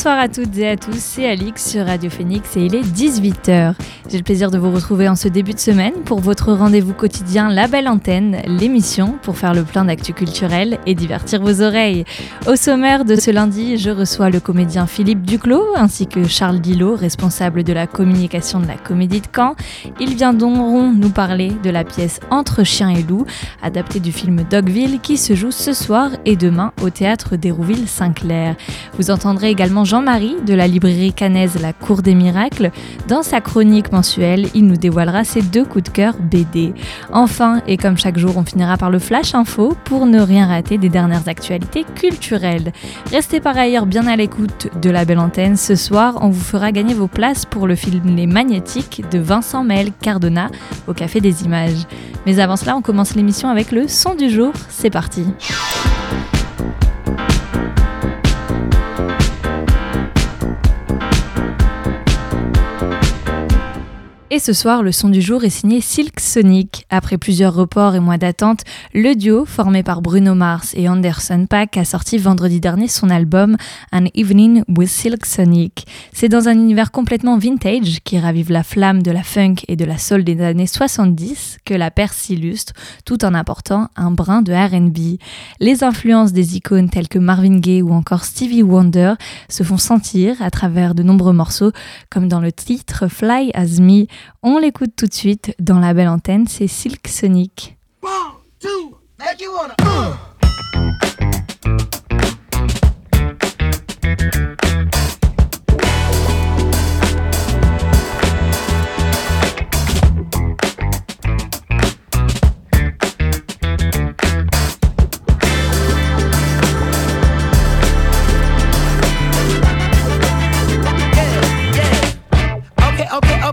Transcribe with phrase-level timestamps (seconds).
[0.00, 3.74] Bonsoir à toutes et à tous, c'est Alix sur Radio Phoenix et il est 18h.
[4.10, 7.48] J'ai le plaisir de vous retrouver en ce début de semaine pour votre rendez-vous quotidien
[7.48, 12.04] La Belle Antenne, l'émission pour faire le plein d'actu culturel et divertir vos oreilles.
[12.48, 16.96] Au sommaire de ce lundi, je reçois le comédien Philippe Duclos ainsi que Charles Dillot,
[16.96, 19.54] responsable de la communication de la Comédie de Caen.
[20.00, 23.26] Ils viendront nous parler de la pièce Entre chiens et loups,
[23.62, 28.56] adaptée du film Dogville qui se joue ce soir et demain au théâtre d'Hérouville-Saint-Clair.
[28.98, 32.72] Vous entendrez également Jean-Marie de la librairie canaise La Cour des Miracles
[33.06, 33.92] dans sa chronique
[34.54, 36.72] il nous dévoilera ses deux coups de cœur BD.
[37.12, 40.78] Enfin, et comme chaque jour, on finira par le Flash Info pour ne rien rater
[40.78, 42.72] des dernières actualités culturelles.
[43.10, 45.56] Restez par ailleurs bien à l'écoute de la belle antenne.
[45.56, 49.64] Ce soir, on vous fera gagner vos places pour le film Les Magnétiques de Vincent
[49.64, 50.50] Mel Cardona
[50.86, 51.86] au Café des Images.
[52.26, 54.52] Mais avant cela, on commence l'émission avec le son du jour.
[54.68, 55.26] C'est parti.
[64.32, 66.86] Et ce soir, le son du jour est signé Silk Sonic.
[66.88, 68.60] Après plusieurs reports et mois d'attente,
[68.94, 73.56] le duo, formé par Bruno Mars et Anderson Paak, a sorti vendredi dernier son album
[73.90, 75.84] An Evening with Silk Sonic.
[76.12, 79.84] C'est dans un univers complètement vintage qui ravive la flamme de la funk et de
[79.84, 82.72] la soul des années 70 que la paire s'illustre,
[83.04, 85.18] tout en apportant un brin de RB.
[85.58, 89.14] Les influences des icônes telles que Marvin Gaye ou encore Stevie Wonder
[89.48, 91.72] se font sentir à travers de nombreux morceaux,
[92.10, 94.06] comme dans le titre Fly As Me.
[94.42, 97.76] On l'écoute tout de suite dans la belle antenne, c'est Silk Sonic.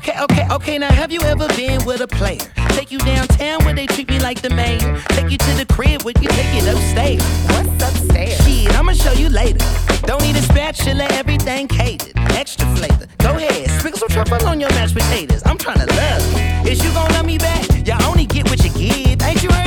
[0.07, 0.78] Okay, okay, okay.
[0.78, 2.40] Now, have you ever been with a player?
[2.69, 4.79] Take you downtown where they treat me like the main.
[5.09, 7.22] Take you to the crib where you take it upstairs.
[7.51, 8.38] What's upstairs?
[8.46, 9.59] Shit, I'ma show you later.
[10.03, 12.13] Don't need a spatula, everything catered.
[12.31, 13.06] Extra flavor.
[13.17, 15.41] Go ahead, sprinkle some truffle on your mashed potatoes.
[15.46, 16.72] I'm trying to love you.
[16.72, 17.67] Is you gonna love me back?
[17.85, 19.22] You only get what you give.
[19.22, 19.66] Ain't you heard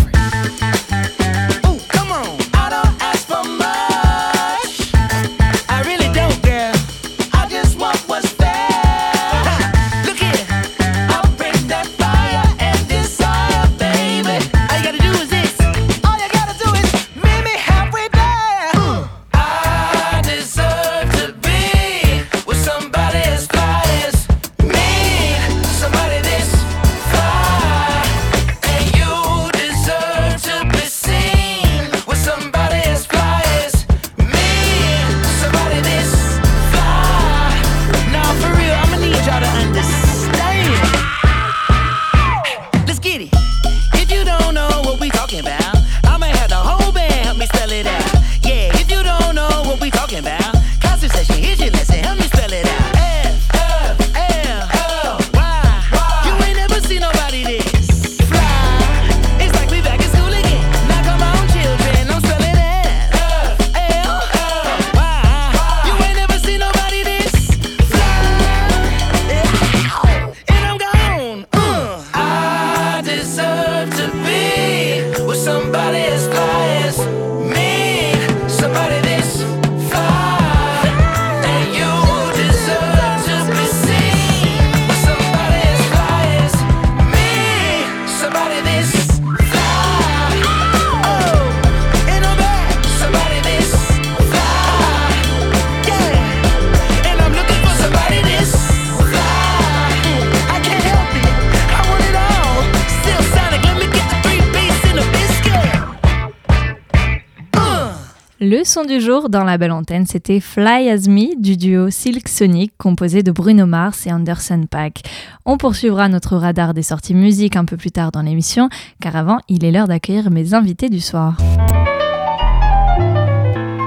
[108.61, 112.27] Le son du jour dans la belle antenne, c'était Fly As Me du duo Silk
[112.27, 115.01] Sonic composé de Bruno Mars et Anderson Paak.
[115.47, 118.69] On poursuivra notre radar des sorties musique un peu plus tard dans l'émission,
[119.01, 121.37] car avant, il est l'heure d'accueillir mes invités du soir.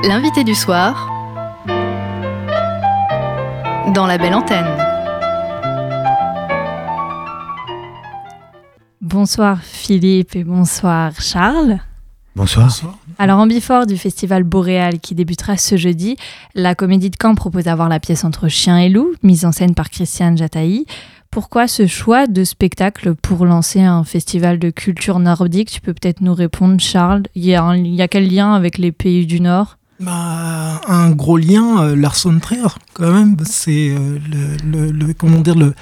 [0.03, 1.09] L'invité du soir
[3.94, 4.67] dans la belle antenne.
[9.00, 11.79] Bonsoir Philippe et bonsoir Charles.
[12.35, 12.69] Bonsoir.
[13.19, 16.16] Alors en bifort du festival Boréal qui débutera ce jeudi,
[16.55, 19.75] la comédie de Caen propose d'avoir la pièce entre chien et loup, mise en scène
[19.75, 20.84] par Christiane Jataï.
[21.31, 25.69] Pourquoi ce choix de spectacle pour lancer un festival de culture nordique?
[25.69, 27.25] Tu peux peut-être nous répondre, Charles.
[27.34, 29.78] Il y, a quel lien avec les pays du Nord?
[29.99, 33.37] Bah, un gros lien, euh, Lars von Trier, quand même.
[33.44, 34.19] C'est euh,
[34.64, 35.75] le, comment le,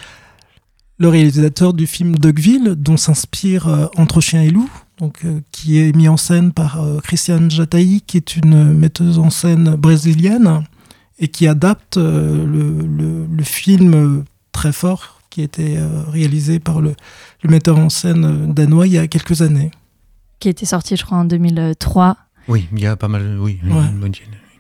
[0.97, 4.71] le réalisateur du film Dogville, dont s'inspire euh, Entre chien et loup,
[5.03, 9.19] donc, euh, qui est mis en scène par euh, Christiane Jataï, qui est une metteuse
[9.19, 10.65] en scène brésilienne,
[11.19, 15.79] et qui adapte le, le, film très fort qui a été
[16.09, 16.95] réalisé par le,
[17.43, 19.71] le, metteur en scène danois il y a quelques années.
[20.41, 22.17] Qui était sorti, je crois, en 2003.
[22.49, 24.13] Oui, il y a pas mal, oui, une bonne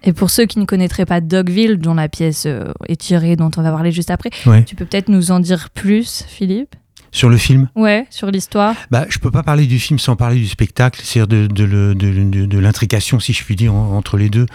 [0.04, 3.50] et pour ceux qui ne connaîtraient pas Dogville, dont la pièce euh, est tirée, dont
[3.56, 4.30] on va parler juste après,
[4.66, 6.74] tu peux peut-être nous en dire plus, Philippe?
[7.12, 8.74] Sur le film Ouais, sur l'histoire.
[8.90, 12.46] Bah, je peux pas parler du film sans parler du spectacle, c'est-à-dire de, de, de,
[12.46, 14.46] de l'intrication, si je puis dire, entre les deux.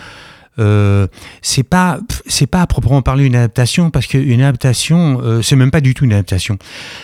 [0.60, 1.06] Euh,
[1.44, 5.70] c'est pas c'est pas à proprement parler une adaptation parce qu'une adaptation euh, c'est même
[5.70, 6.58] pas du tout une adaptation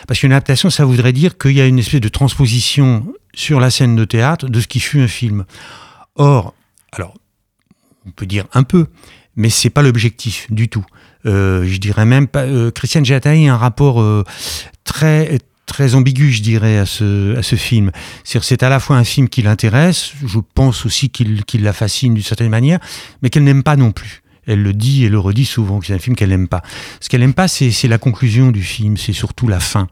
[0.08, 3.06] parce qu'une adaptation ça voudrait dire qu'il y a une espèce de transposition
[3.36, 5.46] sur la scène de théâtre de ce qui fut un film.
[6.16, 6.56] Or
[6.94, 7.14] alors
[8.08, 8.88] on peut dire un peu,
[9.36, 10.86] mais c'est pas l'objectif du tout.
[11.26, 12.44] Euh, je dirais même pas.
[12.44, 14.24] Euh, Christiane Jataï a un rapport euh,
[14.84, 17.92] très très ambigu, je dirais, à ce, à ce film.
[18.24, 22.24] C'est à la fois un film qui l'intéresse, je pense aussi qu'il la fascine d'une
[22.24, 22.80] certaine manière,
[23.22, 24.22] mais qu'elle n'aime pas non plus.
[24.46, 26.62] Elle le dit et le redit souvent, que c'est un film qu'elle n'aime pas.
[27.00, 29.88] Ce qu'elle n'aime pas, c'est la conclusion du film, c'est surtout la fin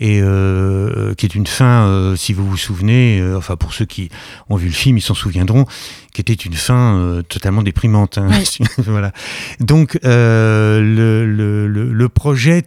[0.00, 3.84] et euh, qui est une fin, euh, si vous vous souvenez, euh, enfin pour ceux
[3.84, 4.08] qui
[4.48, 5.66] ont vu le film, ils s'en souviendront,
[6.12, 8.18] qui était une fin euh, totalement déprimante.
[8.18, 8.28] Hein.
[8.78, 9.12] voilà.
[9.60, 12.62] Donc euh, le, le, le, projet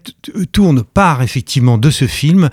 [0.51, 2.49] tourne part effectivement de ce film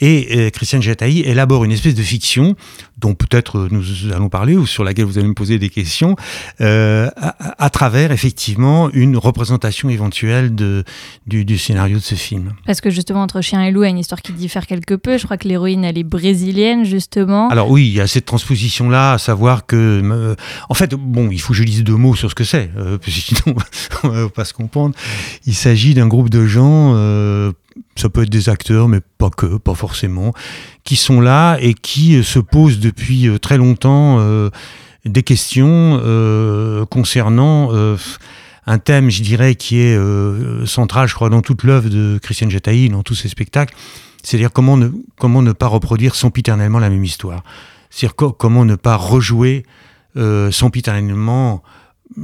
[0.00, 2.54] et Christiane Jataï élabore une espèce de fiction
[2.98, 6.16] dont peut-être nous allons parler ou sur laquelle vous allez me poser des questions,
[6.60, 10.84] euh, à, à, travers effectivement une représentation éventuelle de,
[11.26, 12.54] du, du, scénario de ce film.
[12.66, 14.94] Parce que justement entre Chien et Loup, il y a une histoire qui diffère quelque
[14.94, 15.18] peu.
[15.18, 17.48] Je crois que l'héroïne elle est brésilienne justement.
[17.48, 21.30] Alors oui, il y a cette transposition là, à savoir que euh, en fait bon,
[21.30, 23.56] il faut que je dise deux mots sur ce que c'est, euh, sinon
[24.02, 24.94] on va pas se comprendre.
[25.46, 27.52] Il s'agit d'un groupe de gens euh,
[27.96, 30.32] ça peut être des acteurs, mais pas que, pas forcément,
[30.84, 34.20] qui sont là et qui se posent depuis très longtemps
[35.04, 35.98] des questions
[36.88, 37.72] concernant
[38.66, 39.98] un thème, je dirais, qui est
[40.66, 43.74] central, je crois, dans toute l'œuvre de Christiane Jataï, dans tous ses spectacles,
[44.22, 47.42] c'est-à-dire comment ne, comment ne pas reproduire sempiternellement la même histoire.
[47.90, 49.64] C'est-à-dire comment ne pas rejouer
[50.16, 51.62] sempiternellement,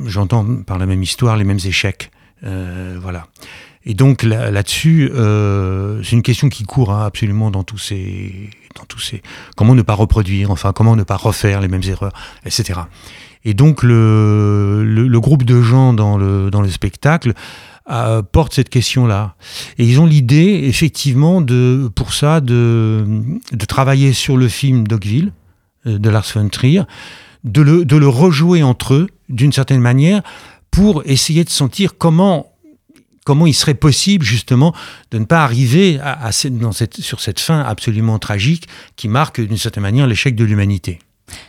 [0.04, 2.10] j'entends par la même histoire, les mêmes échecs.
[2.42, 3.26] voilà.
[3.84, 8.84] Et donc là-dessus, euh, c'est une question qui court hein, absolument dans tous ces, dans
[8.84, 9.22] tous ces,
[9.56, 12.12] comment ne pas reproduire, enfin comment ne pas refaire les mêmes erreurs,
[12.44, 12.80] etc.
[13.44, 17.32] Et donc le, le, groupe de gens dans le, dans le spectacle
[17.90, 19.34] euh, porte cette question-là.
[19.78, 23.06] Et ils ont l'idée, effectivement, de, pour ça, de,
[23.50, 25.32] de travailler sur le film Dogville
[25.86, 26.82] euh, de Lars von Trier,
[27.44, 30.22] de le, de le rejouer entre eux, d'une certaine manière,
[30.70, 32.46] pour essayer de sentir comment
[33.24, 34.74] comment il serait possible justement
[35.10, 38.66] de ne pas arriver à, dans cette, sur cette fin absolument tragique
[38.96, 40.98] qui marque d'une certaine manière l'échec de l'humanité.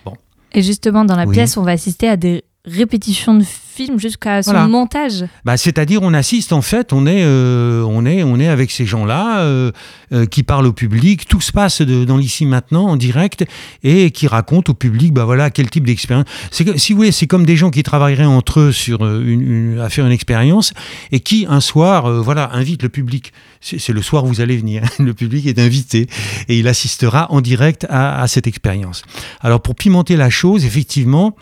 [0.06, 0.14] Bon.
[0.52, 4.68] Et justement, dans la pièce, on va assister à des répétition de film jusqu'à son
[4.68, 5.26] montage.
[5.46, 8.86] Bah, c'est-à-dire on assiste en fait, on est, euh, on est, on est avec ces
[8.86, 9.72] gens-là euh,
[10.14, 13.46] euh, qui parlent au public, tout se passe de, dans l'ici maintenant en direct
[13.84, 16.28] et qui racontent au public, bah voilà quel type d'expérience.
[16.52, 19.90] C'est si vous voulez, c'est comme des gens qui travailleraient entre eux sur une, à
[19.90, 20.74] faire une expérience
[21.12, 23.34] et qui un soir, voilà, invitent le public.
[23.62, 24.84] C'est le soir où vous allez venir.
[25.00, 26.08] le public est invité
[26.48, 29.04] et il assistera en direct à, à cette expérience.
[29.40, 31.36] Alors pour pimenter la chose, effectivement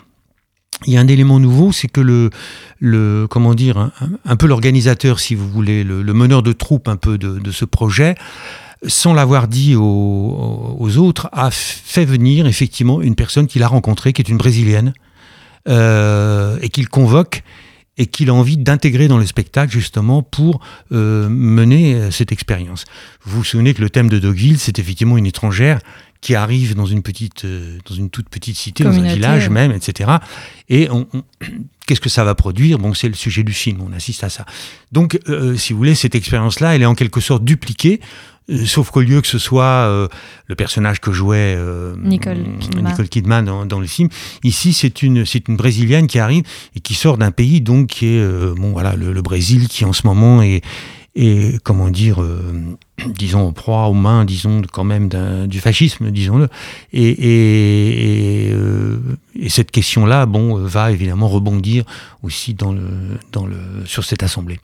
[0.86, 2.30] il y a un élément nouveau, c'est que le,
[2.78, 3.90] le, comment dire,
[4.24, 7.64] un, peu l'organisateur, si vous voulez, le, meneur de troupe un peu de, de ce
[7.64, 8.14] projet,
[8.86, 14.12] sans l'avoir dit aux, aux, autres, a fait venir effectivement une personne qu'il a rencontrée,
[14.12, 14.94] qui est une brésilienne,
[15.68, 17.42] euh, et qu'il convoque
[17.98, 20.60] et qu'il a envie d'intégrer dans le spectacle justement pour
[20.90, 22.86] euh, mener cette expérience.
[23.24, 25.80] Vous vous souvenez que le thème de Dogville, c'est effectivement une étrangère
[26.20, 30.10] qui arrive dans une petite, dans une toute petite cité, dans un village même, etc.
[30.68, 30.88] Et
[31.86, 32.78] qu'est-ce que ça va produire?
[32.78, 34.44] Bon, c'est le sujet du film, on assiste à ça.
[34.92, 35.18] Donc,
[35.56, 38.00] si vous voulez, cette expérience-là, elle est en quelque sorte dupliquée
[38.50, 40.08] euh, sauf qu'au lieu que ce soit euh,
[40.46, 44.08] le personnage que jouait euh, Nicole Kidman, dans, le film,
[44.42, 48.06] ici c'est une c'est une brésilienne qui arrive et qui sort d'un pays donc qui
[48.06, 50.62] est bon voilà le, Brésil qui en ce moment est
[51.14, 52.24] est comment dire
[53.06, 55.08] disons en proie aux mains disons quand même
[55.46, 56.48] du fascisme disons-le
[56.92, 58.54] et, et,
[59.34, 61.84] et, cette question là bon va évidemment rebondir
[62.22, 64.58] aussi dans le dans le sur cette assemblée.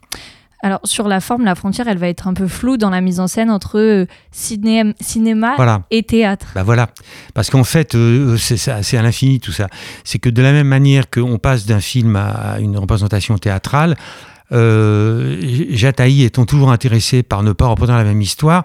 [0.63, 3.19] Alors sur la forme, la frontière, elle va être un peu floue dans la mise
[3.19, 5.55] en scène entre euh, cinéma
[5.91, 6.47] et théâtre.
[6.55, 6.89] Bah voilà,
[7.35, 9.67] parce qu'en fait, euh, c'est à l'infini tout ça.
[10.03, 14.36] C'est que de la même manière qu'on passe d'un film à une représentation théâtrale, euh,
[14.51, 18.63] Jataï étant toujours intéressé par ne pas représenter la même histoire,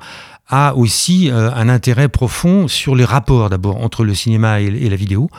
[0.49, 4.97] a aussi euh, un intérêt profond sur les rapports d'abord entre le cinéma et la
[4.97, 5.31] vidéo.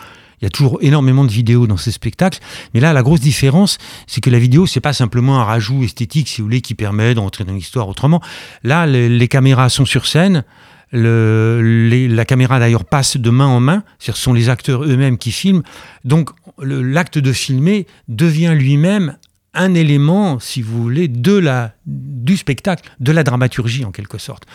[0.41, 2.39] Il y a toujours énormément de vidéos dans ces spectacles.
[2.73, 6.27] Mais là, la grosse différence, c'est que la vidéo, c'est pas simplement un rajout esthétique,
[6.27, 8.21] si vous voulez, qui permet d'entrer dans l'histoire autrement.
[8.63, 10.43] Là, les, caméras sont sur scène.
[10.91, 15.63] la caméra d'ailleurs passe de main en main, ce sont les acteurs eux-mêmes qui filment.
[16.03, 16.31] Donc
[16.61, 19.15] l'acte de filmer devient lui-même
[19.53, 24.45] un élément, si vous voulez, de la, du spectacle, de la dramaturgie en quelque sorte.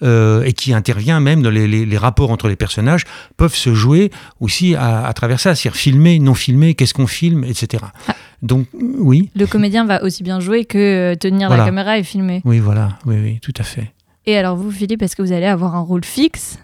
[0.00, 3.02] Euh, et qui intervient même dans les, rapports entre les personnages,
[3.36, 7.82] peuvent se jouer aussi à, travers ça, c'est-à-dire filmer, non filmer, qu'est-ce qu'on filme, etc.
[8.06, 8.14] Ah.
[8.40, 9.30] Donc, oui.
[9.34, 12.42] Le comédien va aussi bien jouer que euh, tenir la caméra et filmer.
[12.44, 13.92] Oui, voilà, oui, oui, tout à fait.
[14.24, 16.60] Et alors vous, Philippe, est-ce que vous allez avoir un rôle fixe?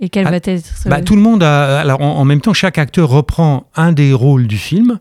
[0.00, 1.80] Et quel ah, va être bah, Tout le monde a.
[1.80, 4.98] Alors, en, même temps, chaque acteur reprend un des rôles du film.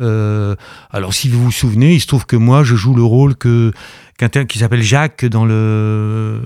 [0.00, 0.54] Euh,
[0.90, 3.72] alors, si vous vous souvenez, il se trouve que moi, je joue le rôle que
[4.48, 6.42] qui s'appelle Jacques dans le,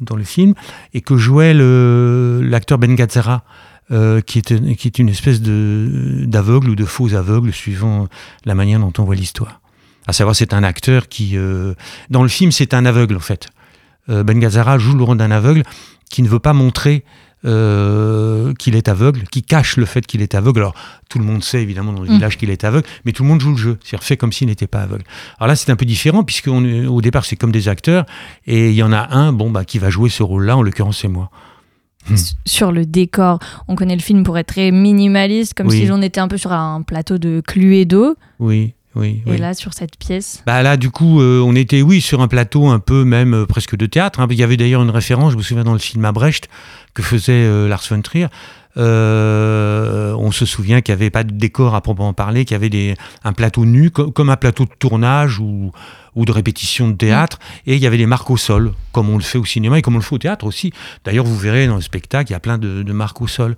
[0.00, 0.54] dans le film,
[0.94, 3.42] et que jouait l'acteur Ben Gazzara,
[3.90, 8.06] euh, qui, est, qui est une espèce d'aveugle ou de faux aveugle, suivant
[8.44, 9.60] la manière dont on voit l'histoire.
[10.06, 11.36] À savoir, c'est un acteur qui...
[11.36, 11.74] Euh,
[12.08, 13.48] dans le film, c'est un aveugle, en fait.
[14.06, 15.64] Ben Gazzara joue le rôle d'un aveugle
[16.08, 17.04] qui ne veut pas montrer
[17.44, 20.60] euh, qu'il est aveugle, qui cache le fait qu'il est aveugle.
[20.60, 20.74] Alors,
[21.08, 22.14] tout le monde sait évidemment dans le mm.
[22.14, 24.48] village qu'il est aveugle, mais tout le monde joue le jeu, c'est-à-dire fait comme s'il
[24.48, 25.04] n'était pas aveugle.
[25.38, 28.06] Alors là, c'est un peu différent, puisque au départ, c'est comme des acteurs,
[28.46, 30.98] et il y en a un bon, bah, qui va jouer ce rôle-là, en l'occurrence,
[30.98, 31.30] c'est moi.
[32.08, 32.16] Hmm.
[32.46, 36.20] Sur le décor, on connaît le film pour être très minimaliste, comme si on était
[36.20, 38.16] un peu sur un plateau de Cluedo.
[38.38, 38.74] Oui.
[38.98, 42.20] Oui, et là, sur cette pièce bah Là, du coup, euh, on était, oui, sur
[42.20, 44.18] un plateau un peu même euh, presque de théâtre.
[44.18, 44.26] Hein.
[44.28, 46.48] Il y avait d'ailleurs une référence, je me souviens, dans le film à Brecht,
[46.94, 48.26] que faisait euh, Lars von Trier.
[48.76, 52.64] Euh, on se souvient qu'il n'y avait pas de décor à proprement parler, qu'il y
[52.64, 55.72] avait un plateau nu, comme un plateau de tournage ou,
[56.16, 59.22] de répétition de théâtre, et il y avait des marques au sol, comme on le
[59.22, 60.72] fait au cinéma et comme on le fait au théâtre aussi.
[61.04, 63.56] D'ailleurs, vous verrez dans le spectacle, il y a plein de, marques au sol.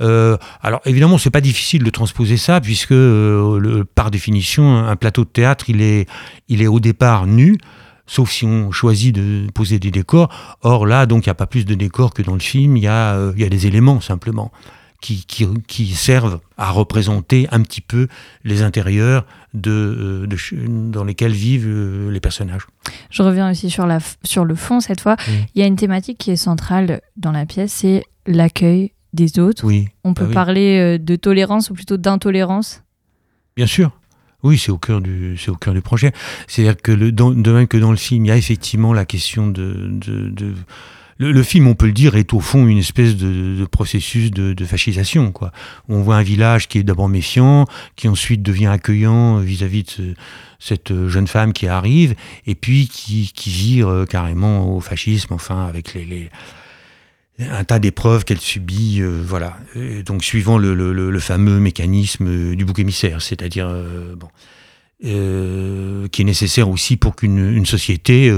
[0.00, 5.24] Euh, alors évidemment, c'est pas difficile de transposer ça, puisque le, par définition, un plateau
[5.24, 7.58] de théâtre, il est au départ nu
[8.08, 10.28] sauf si on choisit de poser des décors.
[10.62, 12.82] Or là, donc, il n'y a pas plus de décors que dans le film, il
[12.82, 14.50] y, a, euh, y a des éléments simplement.
[15.00, 18.08] Qui, qui, servent à représenter un petit peu
[18.42, 19.24] les intérieurs
[19.54, 22.66] de, euh, dans lesquels vivent euh, les personnages.
[23.08, 25.14] Je reviens aussi sur, la, sur le fond cette fois.
[25.54, 29.64] Il y a une thématique qui est centrale dans la pièce, c'est l'accueil des autres.
[29.64, 29.86] Oui.
[30.02, 32.82] On peut ah parler de tolérance ou plutôt d'intolérance?
[33.54, 33.92] Bien sûr.
[34.42, 36.12] Oui, c'est au cœur du, c'est au cœur du projet.
[36.46, 39.48] C'est-à-dire que le, de même que dans le film, il y a effectivement la question
[39.48, 40.54] de, de,
[41.18, 45.32] le, film, on peut le dire, est au fond une espèce de, processus de, fascisation.
[45.32, 45.50] Quoi.
[45.88, 47.64] On voit un village qui est d'abord méfiant,
[47.96, 50.14] qui ensuite devient accueillant vis-à-vis de
[50.60, 52.14] cette jeune femme qui arrive,
[52.46, 56.30] et puis qui, qui vire euh, carrément au fascisme, enfin, avec les, les
[57.38, 59.56] un tas d'épreuves qu'elle subit, euh, voilà.
[60.04, 64.28] donc suivant le, le, le, fameux mécanisme euh, du bouc émissaire, c'est-à-dire euh, bon,
[65.00, 68.32] qui est nécessaire aussi pour qu'une une société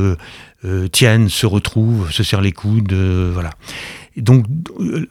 [0.93, 3.51] tienne, se retrouve, se serre les coudes, voilà.
[4.19, 4.45] donc,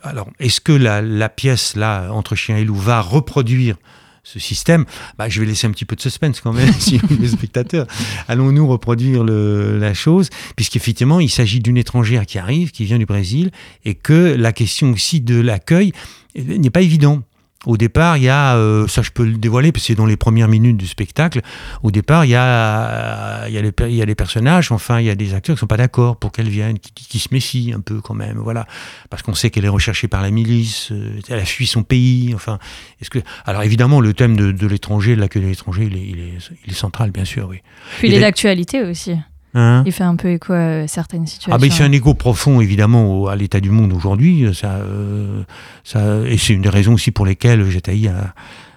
[0.03, 3.77] alors, est-ce que la, la, pièce là entre chien et loup va reproduire
[4.23, 4.85] ce système,
[5.17, 7.87] bah, je vais laisser un petit peu de suspense quand même, si les spectateurs.
[8.27, 13.51] Allons-nous reproduire la chose, puisqu'effectivement, il s'agit d'une étrangère qui arrive, qui vient du Brésil,
[13.85, 15.93] et que la question aussi de l'accueil
[16.35, 17.23] n'est pas évidente.
[17.65, 20.05] Au départ, il y a, euh, ça je peux le dévoiler parce que c'est dans
[20.05, 21.41] les premières minutes du spectacle,
[21.83, 25.01] au départ, il y a, il y a, les, il y a les personnages, enfin,
[25.01, 27.19] il y a des acteurs qui ne sont pas d'accord pour qu'elle vienne, qui, qui,
[27.19, 28.65] se méfient un peu quand même, voilà.
[29.09, 32.31] Parce qu'on sait qu'elle est recherchée par la milice, euh, elle a fui son pays,
[32.33, 32.59] enfin.
[33.01, 33.19] Est-ce que...
[33.45, 36.51] Alors évidemment, le thème de, de l'étranger, de l'accueil de l'étranger, il est, il, est,
[36.65, 37.57] il est, central, bien sûr, oui.
[37.97, 39.17] Puis il est d'actualité aussi.
[39.55, 41.53] Hein il fait un peu écho à certaines situations.
[41.53, 44.47] Ah ben c'est un écho profond évidemment à l'état du monde aujourd'hui.
[44.53, 45.43] Ça, euh,
[45.83, 48.33] ça, et c'est une des raisons aussi pour lesquelles Jataï a,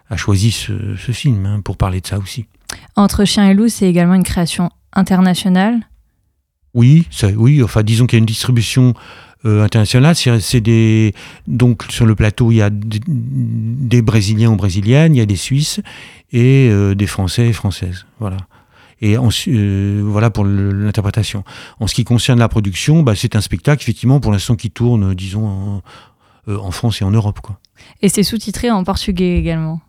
[0.08, 2.46] a choisi ce, ce film, hein, pour parler de ça aussi.
[2.96, 5.80] Entre chien et loup, c'est également une création internationale?
[6.74, 8.94] Oui, ça, oui enfin disons qu'il y a une distribution
[9.44, 10.14] euh, internationale.
[10.14, 11.14] C'est des
[11.46, 15.36] donc sur le plateau il y a des, Brésiliens ou Brésiliennes, il y a des
[15.36, 15.80] Suisses
[16.32, 18.06] et euh, des Français et Françaises.
[18.20, 18.38] Voilà.
[19.02, 21.42] Et euh, voilà pour l'interprétation.
[21.80, 25.12] En ce qui concerne la production, bah, c'est un spectacle, effectivement, pour l'instant, qui tourne,
[25.12, 25.82] disons, en,
[26.48, 27.40] euh, en, France et en Europe.
[27.40, 27.58] Quoi.
[28.00, 29.80] Et c'est sous-titré en portugais également?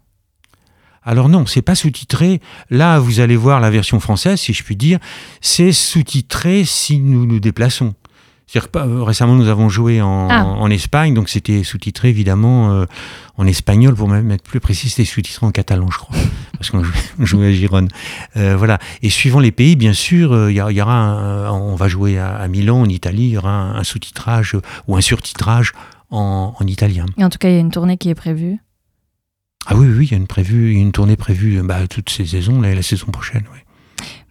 [1.04, 2.42] Alors non, c'est pas sous-titré.
[2.72, 5.00] Là, vous allez voir la version française, si je puis dire.
[5.42, 7.94] C'est sous-titré si nous nous déplaçons.
[8.56, 10.44] Euh, récemment, nous avons joué en, ah.
[10.46, 12.86] en Espagne, donc c'était sous-titré évidemment euh,
[13.38, 16.16] en espagnol, pour même être plus précis, c'était sous-titré en catalan, je crois,
[16.54, 16.84] parce qu'on
[17.26, 17.90] jouait à Gironne.
[18.38, 18.78] Euh, voilà.
[19.02, 22.82] Et suivant les pays, bien sûr, il y, y, aura, on va jouer à, Milan,
[22.82, 24.56] en Italie, il y aura un, sous-titrage
[24.88, 25.74] ou un surtitrage
[26.12, 27.06] en, en, italien.
[27.18, 28.58] Et en tout cas, il y a une tournée qui est prévue.
[29.66, 32.62] Ah oui, oui, il y a une, prévue, une tournée prévue bah, toutes ces saisons,
[32.62, 33.44] la, la saison prochaine.
[33.54, 33.60] Oui.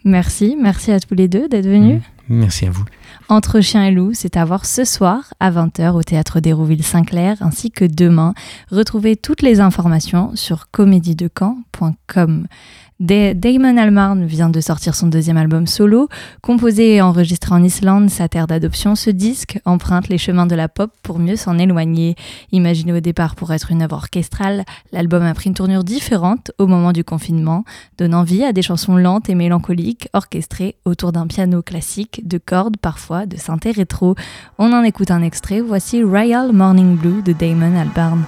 [0.05, 2.01] Merci, merci à tous les deux d'être venus.
[2.01, 2.12] Mmh.
[2.29, 2.85] Merci à vous.
[3.29, 7.71] Entre chien et loup, c'est à voir ce soir à 20h au théâtre d'Hérouville-Saint-Clair ainsi
[7.71, 8.35] que demain.
[8.71, 12.47] Retrouvez toutes les informations sur comédiedecamp.com.
[13.03, 16.09] Damon Almarn vient de sortir son deuxième album solo.
[16.41, 20.69] Composé et enregistré en Islande, sa terre d'adoption, ce disque emprunte les chemins de la
[20.69, 22.15] pop pour mieux s'en éloigner.
[22.53, 26.69] Imaginé au départ pour être une œuvre orchestrale, l'album a pris une tournure différente au
[26.69, 27.65] moment du confinement,
[27.99, 32.77] donnant vie à des chansons lentes et mélancoliques, orchestrées autour d'un piano classique, de cordes
[32.77, 34.15] parfois, de synthé rétro.
[34.59, 38.23] On en écoute un extrait, voici Royal Morning Blue de Damon Albarn.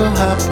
[0.00, 0.49] so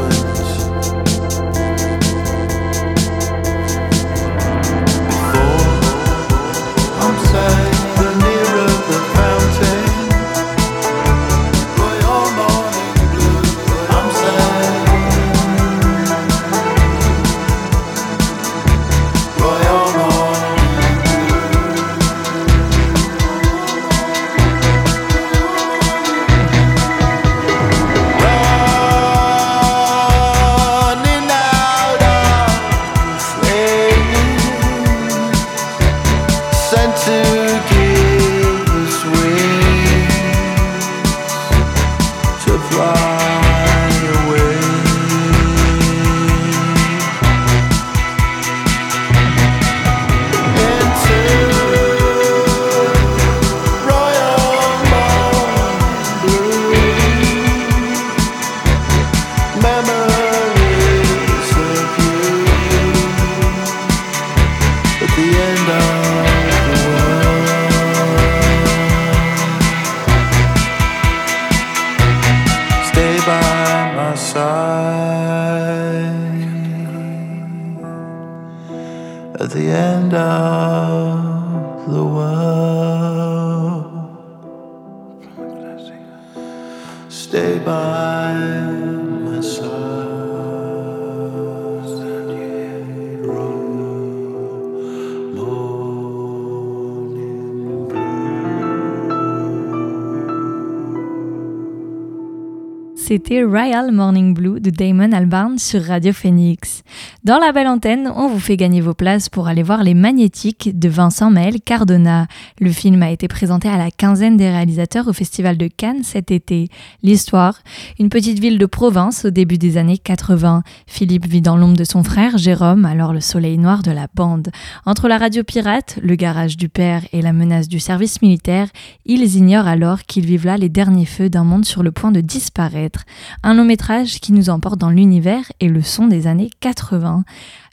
[103.08, 106.82] c'était Royal Morning Blue de Damon Albarn sur Radio Phoenix.
[107.24, 110.78] Dans la belle antenne, on vous fait gagner vos places pour aller voir Les Magnétiques
[110.78, 112.26] de Vincent Maël Cardona.
[112.60, 116.30] Le film a été présenté à la quinzaine des réalisateurs au Festival de Cannes cet
[116.30, 116.68] été.
[117.02, 117.62] L'histoire
[117.98, 120.62] Une petite ville de province au début des années 80.
[120.86, 124.48] Philippe vit dans l'ombre de son frère Jérôme, alors le soleil noir de la bande.
[124.84, 128.68] Entre la radio pirate, le garage du père et la menace du service militaire,
[129.06, 132.20] ils ignorent alors qu'ils vivent là les derniers feux d'un monde sur le point de
[132.20, 132.97] disparaître.
[133.42, 137.24] Un long métrage qui nous emporte dans l'univers et le son des années 80.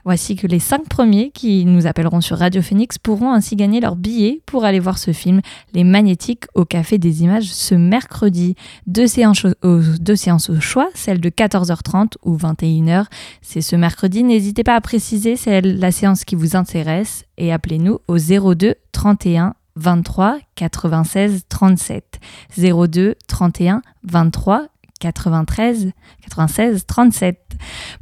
[0.06, 3.96] Voici que les cinq premiers qui nous appelleront sur Radio Phoenix pourront ainsi gagner leur
[3.96, 5.42] billet pour aller voir ce film,
[5.74, 8.56] Les Magnétiques, au Café des Images ce mercredi.
[8.86, 9.82] Deux séances au,
[10.16, 13.06] séances au choix, celle de 14h30 ou 21h.
[13.42, 14.24] C'est ce mercredi.
[14.24, 19.56] N'hésitez pas à préciser celle, la séance qui vous intéresse et appelez-nous au 02 31
[19.76, 22.20] 23 96 37.
[22.58, 24.68] 02 31 23
[25.00, 25.92] 93
[26.24, 27.40] 96 37.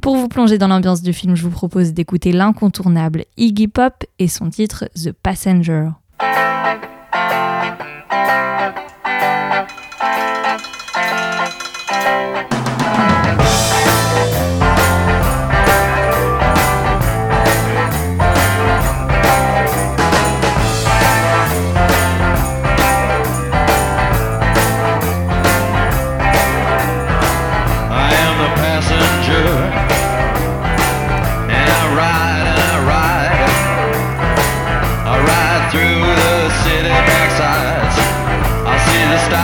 [0.00, 4.28] Pour vous plonger dans l'ambiance du film, je vous propose d'écouter l'incontournable Iggy Pop et
[4.28, 5.90] son titre The Passenger.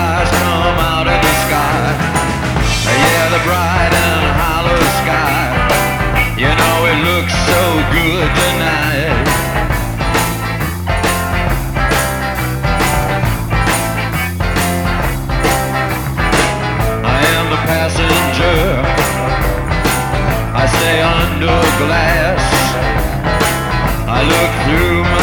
[0.01, 1.83] stars come out of the sky.
[3.05, 5.43] Yeah, the bright and hollow sky.
[6.43, 7.63] You know it looks so
[7.97, 9.17] good tonight.
[17.17, 18.61] I am the passenger.
[20.63, 22.43] I stay under glass.
[24.17, 25.20] I look through my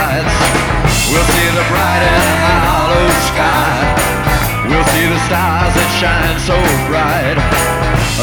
[0.00, 0.36] lights.
[1.10, 3.76] We'll see the bright and hollow sky.
[4.68, 6.56] We'll see the stars that shine so
[6.88, 7.36] bright.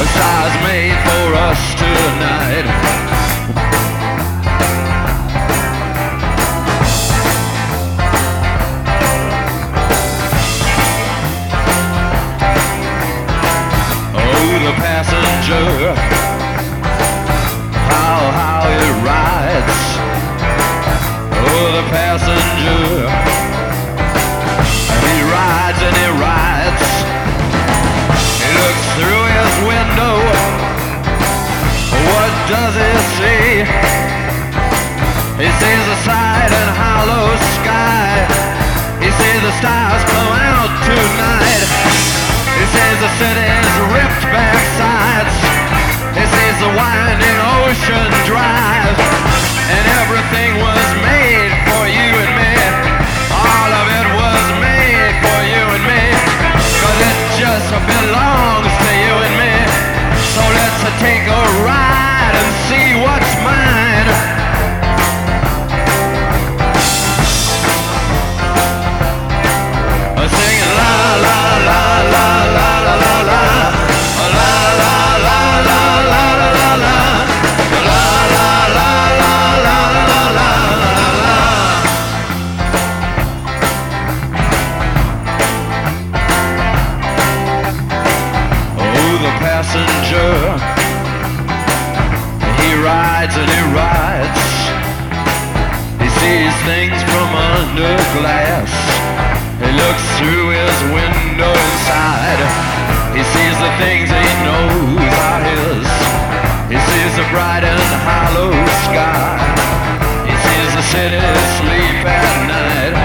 [0.01, 2.65] A stars made for us tonight.
[14.15, 16.16] Oh, the passenger
[21.89, 23.07] passenger.
[25.07, 26.83] He rides and he rides.
[28.43, 30.15] He looks through his window.
[32.11, 33.47] What does he see?
[35.39, 37.27] He sees a side and hollow
[37.61, 38.25] sky.
[38.99, 41.63] He sees the stars come out tonight.
[42.57, 45.35] He sees the city's ripped back sides.
[46.17, 48.97] He sees the winding ocean drive.
[49.67, 51.66] And everything was made
[57.87, 58.66] belong
[93.35, 94.47] and he rides.
[95.99, 98.71] He sees things from under glass.
[99.59, 102.41] He looks through his window inside.
[103.17, 105.87] He sees the things he knows are his.
[106.71, 108.53] He sees the bright and hollow
[108.87, 109.35] sky.
[110.29, 111.19] He sees the city
[111.59, 112.95] sleep at night.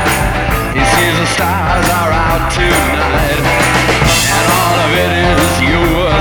[0.77, 3.43] He sees the stars are out tonight.
[4.37, 6.12] And all of it is yours.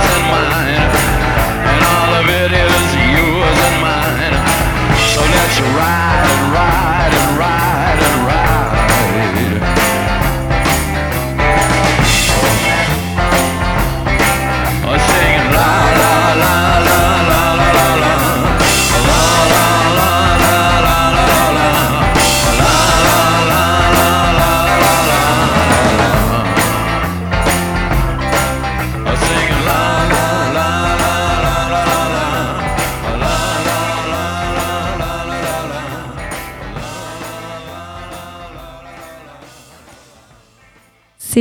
[5.57, 7.20] to ride and ride.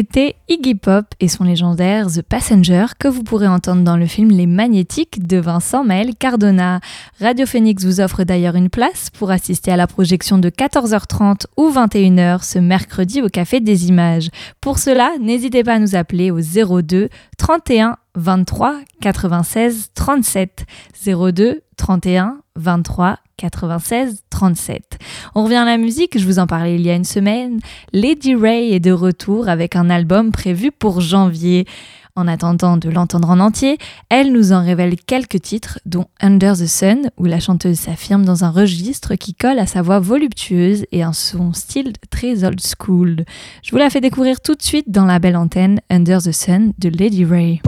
[0.01, 4.31] C'était Iggy Pop et son légendaire The Passenger que vous pourrez entendre dans le film
[4.31, 6.81] Les Magnétiques de Vincent Maël Cardona.
[7.21, 11.71] Radio Phoenix vous offre d'ailleurs une place pour assister à la projection de 14h30 ou
[11.71, 14.31] 21h ce mercredi au Café des Images.
[14.63, 20.65] Pour cela, n'hésitez pas à nous appeler au 02 31 23 96 37
[21.07, 24.99] 02 31 23 96 37.
[25.35, 27.61] On revient à la musique, je vous en parlais il y a une semaine.
[27.93, 31.67] Lady Ray est de retour avec un album prévu pour janvier.
[32.17, 36.67] En attendant de l'entendre en entier, elle nous en révèle quelques titres, dont Under the
[36.67, 41.03] Sun, où la chanteuse s'affirme dans un registre qui colle à sa voix voluptueuse et
[41.05, 43.25] à son style très old school.
[43.63, 46.73] Je vous la fais découvrir tout de suite dans la belle antenne Under the Sun
[46.79, 47.63] de Lady Ray.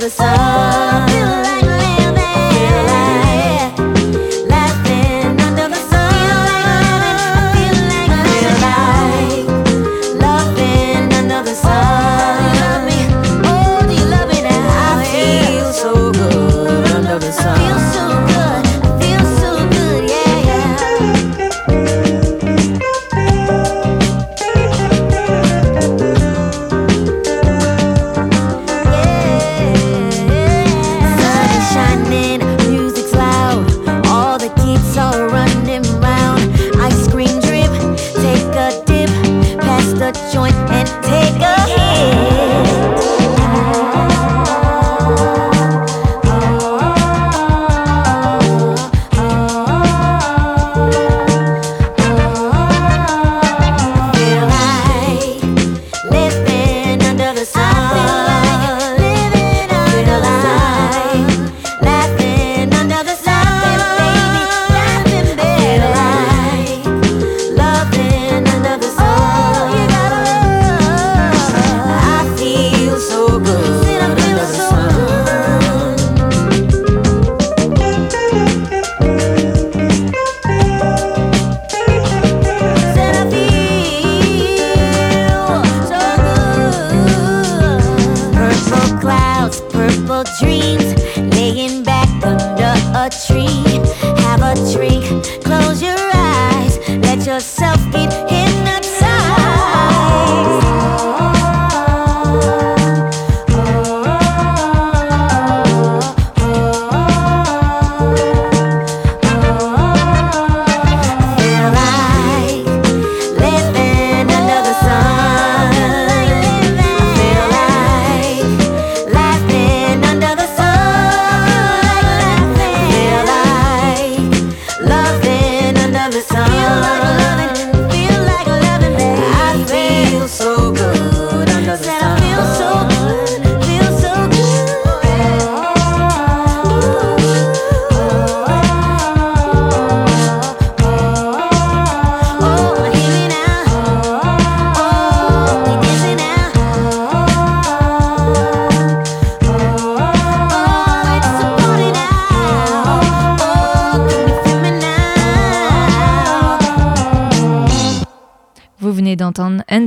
[0.00, 0.59] the sun.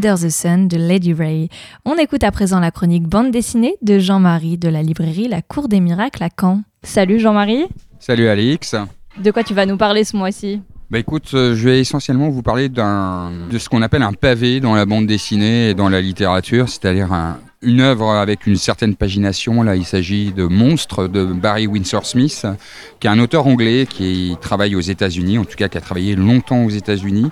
[0.03, 1.47] Under the Sun de Lady Ray.
[1.85, 5.69] On écoute à présent la chronique bande dessinée de Jean-Marie de la librairie La Cour
[5.69, 6.63] des Miracles à Caen.
[6.83, 7.67] Salut Jean-Marie.
[7.99, 8.75] Salut Alix.
[9.17, 10.61] De quoi tu vas nous parler ce mois-ci?
[10.91, 14.75] Bah écoute, euh, je vais essentiellement vous parler de ce qu'on appelle un pavé dans
[14.75, 19.63] la bande dessinée et dans la littérature, c'est-à-dire une œuvre avec une certaine pagination.
[19.63, 22.45] Là, il s'agit de Monstre de Barry Windsor Smith,
[22.99, 26.17] qui est un auteur anglais qui travaille aux États-Unis, en tout cas qui a travaillé
[26.17, 27.29] longtemps aux États-Unis.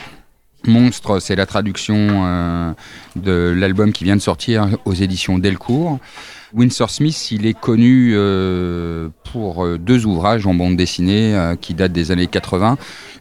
[0.65, 2.74] Monstre, c'est la traduction euh,
[3.15, 6.00] de l'album qui vient de sortir aux éditions Delcourt.
[6.53, 12.11] Windsor Smith, il est connu euh, pour deux ouvrages en bande dessinée qui datent des
[12.11, 12.77] années 80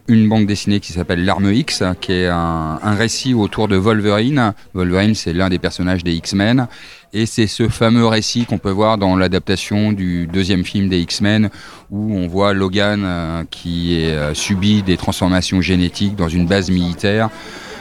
[0.07, 4.53] une bande dessinée qui s'appelle L'Arme X, qui est un, récit autour de Wolverine.
[4.73, 6.67] Wolverine, c'est l'un des personnages des X-Men.
[7.13, 11.49] Et c'est ce fameux récit qu'on peut voir dans l'adaptation du deuxième film des X-Men,
[11.89, 17.29] où on voit Logan euh, qui euh, subit des transformations génétiques dans une base militaire.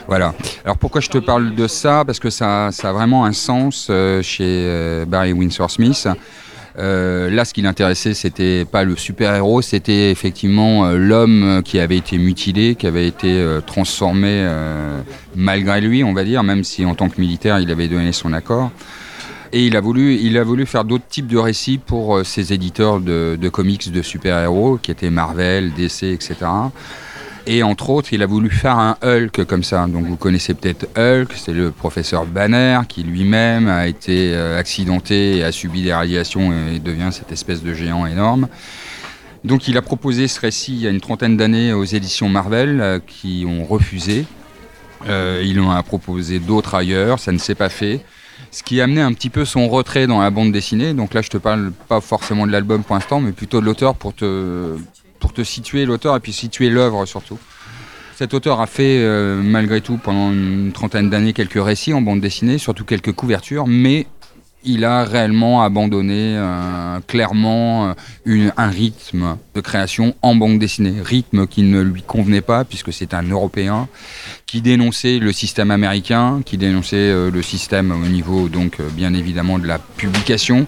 [0.06, 0.34] Voilà.
[0.64, 2.04] Alors pourquoi je te parle de ça?
[2.04, 6.08] Parce que ça, a vraiment un sens euh, chez Barry Windsor Smith.
[6.78, 11.96] Euh, là, ce qui l'intéressait, c'était pas le super-héros, c'était effectivement euh, l'homme qui avait
[11.96, 14.48] été mutilé, qui avait été euh, transformé
[15.34, 18.32] malgré lui, on va dire, même si en tant que militaire, il avait donné son
[18.32, 18.70] accord.
[19.52, 24.02] Et il a voulu, faire d'autres types de récits pour ses éditeurs de comics de
[24.02, 26.36] super-héros, qui étaient Marvel, DC, etc.
[27.46, 29.86] Et entre autres, il a voulu faire un Hulk comme ça.
[29.86, 35.38] Donc vous connaissez peut-être Hulk, c'est le professeur Banner qui lui-même a été euh, accidenté
[35.38, 38.48] et a subi des radiations et devient cette espèce de géant énorme.
[39.42, 42.80] Donc il a proposé ce récit il y a une trentaine d'années aux éditions Marvel
[42.80, 44.26] euh, qui ont refusé.
[45.08, 48.04] Il en a proposé d'autres ailleurs, ça ne s'est pas fait.
[48.50, 50.92] Ce qui a amené un petit peu son retrait dans la bande dessinée.
[50.92, 53.94] Donc là, je te parle pas forcément de l'album pour l'instant, mais plutôt de l'auteur
[53.94, 54.76] pour te,
[55.20, 57.38] pour te situer l'auteur et puis situer l'œuvre surtout.
[58.20, 62.20] Cet auteur a fait euh, malgré tout pendant une trentaine d'années quelques récits en bande
[62.20, 64.06] dessinée, surtout quelques couvertures, mais
[64.62, 67.94] il a réellement abandonné euh, clairement
[68.26, 72.92] euh, un rythme de création en bande dessinée, rythme qui ne lui convenait pas puisque
[72.92, 73.88] c'est un Européen
[74.44, 79.66] qui dénonçait le système américain, qui dénonçait le système au niveau donc bien évidemment de
[79.66, 80.66] la publication,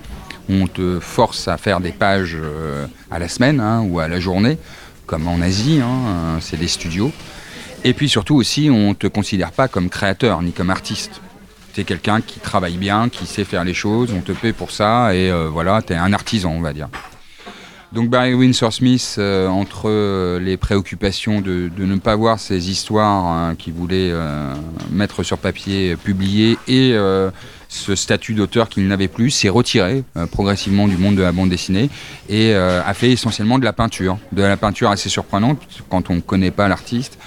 [0.48, 4.20] on te force à faire des pages euh, à la semaine hein, ou à la
[4.20, 4.58] journée,
[5.06, 7.12] comme en Asie, hein, c'est des studios.
[7.84, 11.20] Et puis surtout aussi, on ne te considère pas comme créateur ni comme artiste.
[11.74, 14.70] Tu es quelqu'un qui travaille bien, qui sait faire les choses, on te paie pour
[14.70, 16.88] ça, et euh, voilà, tu es un artisan, on va dire.
[17.92, 23.54] Donc Barry Windsor Smith, euh, entre les préoccupations de, ne pas voir ces histoires hein,
[23.56, 24.12] qu'il voulait
[24.90, 26.94] mettre sur papier, publier, et
[27.72, 31.48] ce statut d'auteur qu'il n'avait plus, s'est retiré euh, progressivement du monde de la bande
[31.48, 31.88] dessinée
[32.28, 34.18] et euh, a fait essentiellement de la peinture.
[34.30, 35.58] De la peinture assez surprenante
[35.88, 37.18] quand on ne connaît pas l'artiste,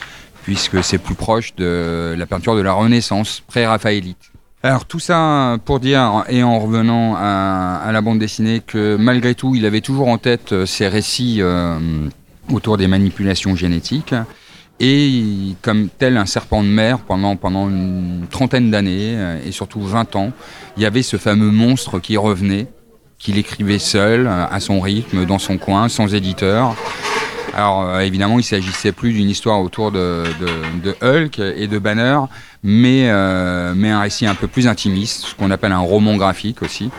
[0.44, 4.32] puisque c'est plus proche de la peinture de la Renaissance, pré-raphaélite.
[4.62, 9.56] Alors tout ça pour dire, et en revenant à, la bande dessinée, que malgré tout,
[9.56, 11.42] il avait toujours en tête euh, ces récits
[12.52, 14.14] autour des manipulations génétiques.
[14.80, 19.82] Et comme tel un serpent de mer, pendant, pendant une trentaine d'années, euh, et surtout
[19.82, 20.32] 20 ans,
[20.76, 22.68] il y avait ce fameux monstre qui revenait,
[23.18, 26.76] qu'il écrivait seul, euh, à son rythme, dans son coin, sans éditeur.
[27.54, 30.26] Alors euh, évidemment, il s'agissait plus d'une histoire autour de,
[31.02, 32.20] Hulk et de Banner,
[32.62, 33.10] mais,
[33.76, 36.92] mais un récit un peu plus intimiste, ce qu'on appelle un roman graphique aussi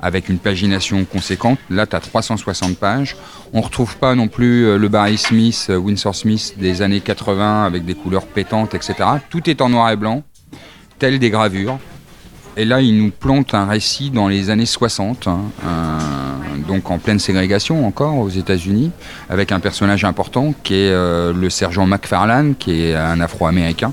[0.00, 1.58] avec une pagination conséquente.
[1.70, 3.16] Là, tu as 360 pages.
[3.52, 7.00] On ne retrouve pas non plus euh, le Barry Smith, euh, Windsor Smith des années
[7.00, 8.94] 80 avec des couleurs pétantes, etc.
[9.30, 10.22] Tout est en noir et blanc,
[10.98, 11.78] tel des gravures.
[12.58, 15.40] Et là, il nous plante un récit dans les années 60, hein,
[16.66, 18.92] donc en pleine ségrégation encore aux États-Unis,
[19.28, 23.92] avec un personnage important qui est euh, le sergent McFarlane, qui est un Afro-Américain,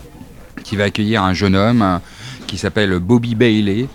[0.64, 2.00] qui va accueillir un jeune homme
[2.48, 3.88] qui s'appelle Bobby Bailey,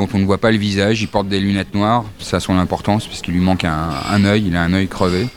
[0.00, 1.02] dont on ne voit pas le visage.
[1.02, 4.56] Il porte des lunettes noires, ça a son importance puisqu'il lui manque un, œil, il
[4.56, 5.28] a un œil crevé.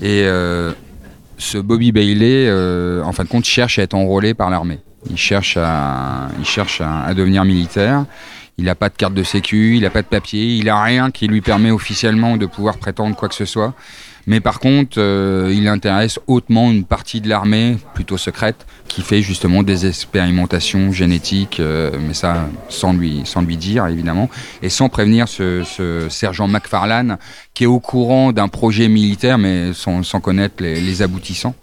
[0.00, 0.72] Et euh,
[1.38, 4.80] ce Bobby Bailey, euh, en fin de compte, cherche à être enrôlé par l'armée.
[5.08, 8.04] Il cherche à, il cherche à, devenir militaire.
[8.58, 11.10] Il n'a pas de carte de sécu, il n'a pas de papier, il n'a rien
[11.10, 13.72] qui lui permet officiellement de pouvoir prétendre quoi que ce soit.
[14.26, 19.20] Mais par contre, euh, il intéresse hautement une partie de l'armée, plutôt secrète, qui fait
[19.20, 24.30] justement des expérimentations génétiques, euh, mais ça sans lui, sans lui dire évidemment,
[24.62, 25.64] et sans prévenir ce,
[26.08, 27.18] sergent McFarlane
[27.54, 31.54] qui est au courant d'un projet militaire, mais sans, connaître les, aboutissants.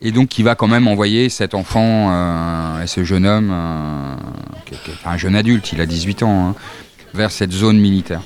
[0.00, 5.16] Et donc qui va quand même envoyer cet enfant euh, et ce jeune homme, un
[5.16, 6.54] jeune adulte, il a 18 ans, hein,
[7.14, 8.20] vers cette zone militaire.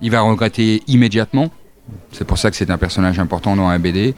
[0.00, 1.50] Il va regretter immédiatement
[2.12, 4.14] c'est pour ça que c'est un personnage important dans la BD.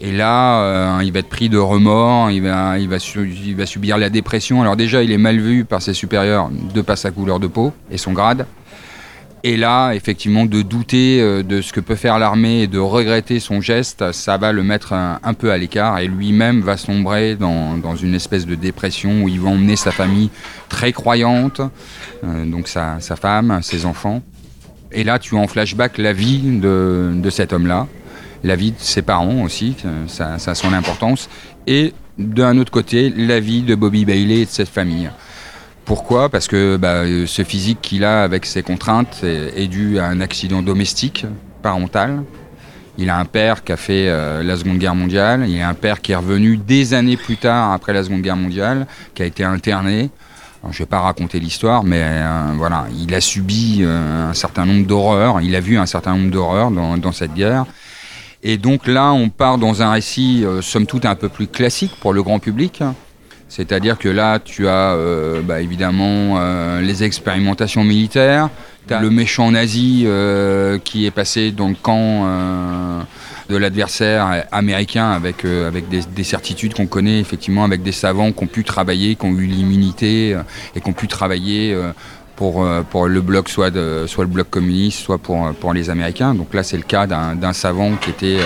[0.00, 4.60] Et là, euh, il va être pris de remords, il va, subir la dépression.
[4.60, 7.72] Alors déjà, il est mal vu par ses supérieurs de par sa couleur de peau
[7.90, 8.46] et son grade.
[9.46, 13.40] Et là, effectivement, de douter euh, de ce que peut faire l'armée et de regretter
[13.40, 17.94] son geste, ça va le mettre un, peu à l'écart et lui-même va sombrer dans,
[17.94, 20.30] une espèce de dépression où il va emmener sa famille
[20.70, 21.60] très croyante,
[22.24, 24.22] euh, donc sa, femme, ses enfants.
[24.94, 27.86] Et là, tu as en flashback la vie de, cet homme-là,
[28.42, 29.76] la vie de ses parents aussi,
[30.06, 31.28] ça, ça a son importance,
[31.66, 35.10] et d'un autre côté, la vie de Bobby Bailey et de cette famille.
[35.84, 36.30] Pourquoi?
[36.30, 40.62] Parce que bah, ce physique qu'il a avec ses contraintes est, dû à un accident
[40.62, 41.26] domestique,
[41.62, 42.22] parental.
[42.96, 45.44] Il a un père qui a fait euh, la Seconde Guerre mondiale.
[45.48, 48.36] Il a un père qui est revenu des années plus tard, après la Seconde Guerre
[48.36, 50.10] mondiale, qui a été interné.
[50.70, 54.64] Je ne vais pas raconter l'histoire, mais euh, voilà, il a subi euh, un certain
[54.64, 55.40] nombre d'horreurs.
[55.40, 57.66] Il a vu un certain nombre d'horreurs dans, dans, cette guerre.
[58.42, 62.12] Et donc là, on part dans un récit, somme toute, un peu plus classique pour
[62.12, 62.82] le grand public.
[63.48, 68.48] C'est-à-dire que là, tu as euh, bah, évidemment euh, les expérimentations militaires,
[68.88, 72.26] tu as le méchant nazi euh, qui est passé dans le camp
[73.48, 78.46] de l'adversaire américain avec, avec des, certitudes qu'on connaît effectivement, avec des savants qui ont
[78.46, 80.36] pu travailler, qui ont eu l'immunité
[80.74, 81.76] et qui ont pu travailler
[82.36, 83.72] pour, le bloc, soit,
[84.06, 86.34] soit le bloc communiste, soit pour, pour les Américains.
[86.34, 88.38] Donc là, c'est le cas d'un savant qui était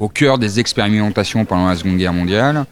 [0.00, 2.66] au cœur des expérimentations pendant la Seconde Guerre mondiale.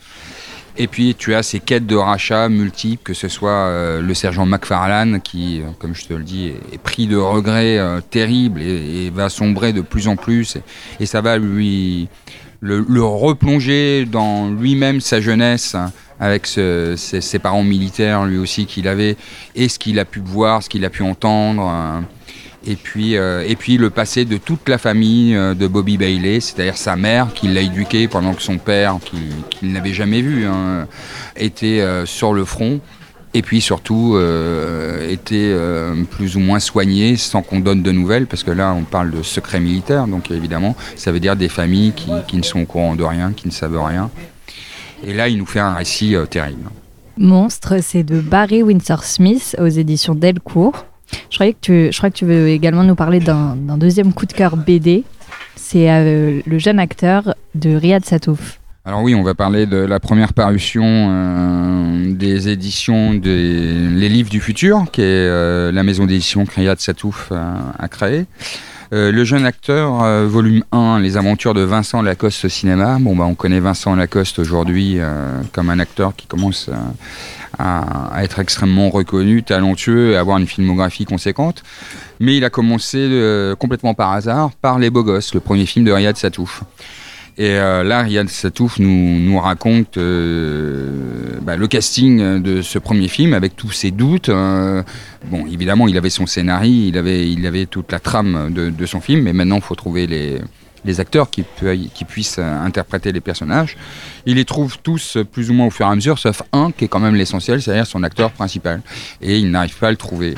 [0.77, 4.45] Et puis tu as ces quêtes de rachat multiples, que ce soit euh, le sergent
[4.45, 9.11] McFarlane qui, euh, comme je te le dis, est, pris de regrets euh, terribles et,
[9.11, 10.57] va sombrer de plus en plus.
[10.99, 12.09] Et, ça va lui
[12.61, 19.17] le, replonger dans lui-même sa jeunesse hein, avec ses, parents militaires, lui aussi qu'il avait,
[19.55, 21.63] et ce qu'il a pu voir, ce qu'il a pu entendre.
[21.63, 22.05] Hein
[22.67, 26.41] et puis, euh, et puis le passé de toute la famille euh, de Bobby Bailey,
[26.41, 30.87] c'est-à-dire sa mère qui l'a éduqué pendant que son père, qu'il n'avait jamais vu, hein,
[31.37, 32.81] était euh, sur le front.
[33.37, 34.17] Et puis surtout
[35.11, 35.57] était
[36.13, 39.25] plus ou moins soigné sans qu'on donne de nouvelles, parce que là on parle de
[39.25, 42.95] secret militaire, donc évidemment ça veut dire des familles qui, qui, ne sont au courant
[42.95, 44.09] de rien, qui ne savent rien.
[45.05, 46.71] Et là il nous fait un récit terrible.
[47.17, 50.87] Monstre, c'est de Barry Windsor Smith aux éditions Delcourt.
[51.31, 54.33] Je, croyais que tu, crois que tu veux également nous parler d'un deuxième coup de
[54.33, 55.05] cœur BD.
[55.57, 58.61] C'est euh, le jeune acteur de Riyad Satouf.
[58.85, 64.29] Alors oui, on va parler de la première parution euh, des éditions des Les Livres
[64.29, 68.27] du Futur, qui est euh, la maison d'édition que Riyad Satouf a créée.
[68.93, 72.99] le jeune acteur, volume 1, Les aventures de Vincent Lacoste au cinéma.
[73.01, 74.99] Bon, bah, on connaît Vincent Lacoste aujourd'hui
[75.53, 76.71] comme un acteur qui commence
[77.59, 81.63] à, être extrêmement reconnu, talentueux et avoir une filmographie conséquente.
[82.21, 85.85] Mais il a commencé euh, complètement par hasard par Les Beaux Gosses, le premier film
[85.85, 86.63] de Riyad Satouf.
[87.37, 93.35] Et euh, là, Riyad Satouf nous, raconte euh, bah, le casting de ce premier film
[93.35, 94.31] avec tous ses doutes.
[94.31, 99.33] bon, évidemment, il avait son scénario, il avait, toute la trame de son film, mais
[99.33, 100.41] maintenant, il faut trouver les,
[100.85, 101.45] les acteurs qui,
[102.05, 103.77] puissent euh, interpréter les personnages.
[104.27, 106.73] Il les trouve tous euh, plus ou moins au fur et à mesure, sauf un
[106.73, 108.83] qui est quand même l'essentiel, c'est-à-dire son acteur principal.
[109.21, 110.35] Et il n'arrive pas à le trouver.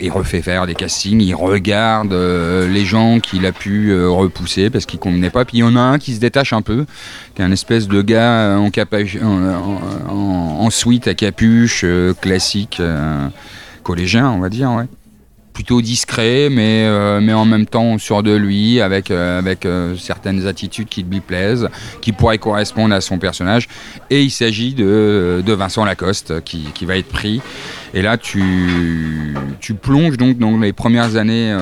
[0.00, 4.86] Il refait faire des castings, il regarde euh, les gens qu'il a pu repousser parce
[4.86, 5.44] qu'il ne convenait pas.
[5.44, 6.84] Puis il y en a un qui se détache un peu,
[7.34, 8.70] qui est un espèce de gars en,
[10.70, 11.84] suite à capuche,
[12.20, 12.82] classique,
[13.84, 14.72] collégien, on va dire.
[14.72, 14.86] Ouais
[15.54, 19.96] plutôt discret, mais, euh, mais en même temps sûr de lui, avec, euh, avec euh,
[19.96, 21.68] certaines attitudes qui lui plaisent,
[22.02, 23.68] qui pourraient correspondre à son personnage.
[24.10, 27.40] Et il s'agit de, de, Vincent Lacoste qui, qui, va être pris.
[27.96, 31.56] Et là, tu, tu plonges donc dans les premières années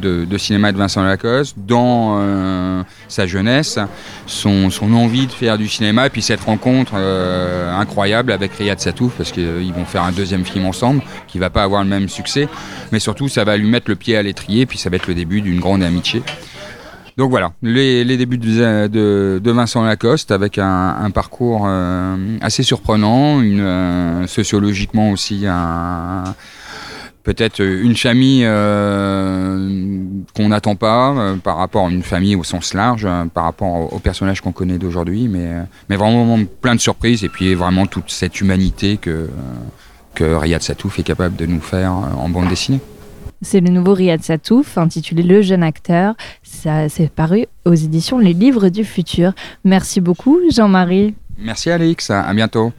[0.00, 3.78] de, de, cinéma de Vincent Lacoste, dans sa jeunesse,
[4.26, 9.14] son, son, envie de faire du cinéma, et puis cette rencontre incroyable avec Riyad Satouf,
[9.16, 12.46] parce qu'ils vont faire un deuxième film ensemble, qui va pas avoir le même succès
[12.92, 15.14] mais surtout ça va lui mettre le pied à l'étrier, puis ça va être le
[15.14, 16.22] début d'une grande amitié.
[17.16, 25.10] Donc voilà, les, débuts de, Vincent Lacoste avec un, parcours euh, assez surprenant, euh, sociologiquement
[25.10, 25.44] aussi
[27.22, 30.02] peut-être une famille euh,
[30.34, 34.40] qu'on n'attend pas par rapport à une famille au sens large, par rapport au, personnage
[34.40, 35.48] qu'on connaît d'aujourd'hui, mais,
[35.88, 39.28] mais vraiment plein de surprises et puis vraiment toute cette humanité que
[40.12, 42.80] que Riyad Satouf est capable de nous faire en bande dessinée.
[43.42, 46.14] C'est le nouveau Riyad Satouf, intitulé Le jeune acteur.
[46.42, 49.32] Ça s'est paru aux éditions Les Livres du Futur.
[49.64, 51.14] Merci beaucoup, Jean-Marie.
[51.38, 52.10] Merci, Alix.
[52.10, 52.72] À bientôt.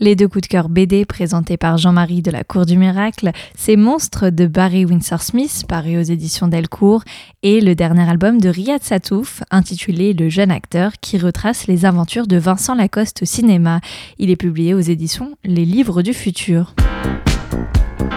[0.00, 3.76] Les deux coups de cœur BD présentés par Jean-Marie de la Cour du Miracle, c'est
[3.76, 7.04] Monstres de Barry Windsor Smith, paru aux éditions Delcourt,
[7.42, 12.26] et le dernier album de Riyad Satouf, intitulé Le jeune acteur, qui retrace les aventures
[12.26, 13.80] de Vincent Lacoste au cinéma.
[14.18, 16.74] Il est publié aux éditions Les Livres du Futur.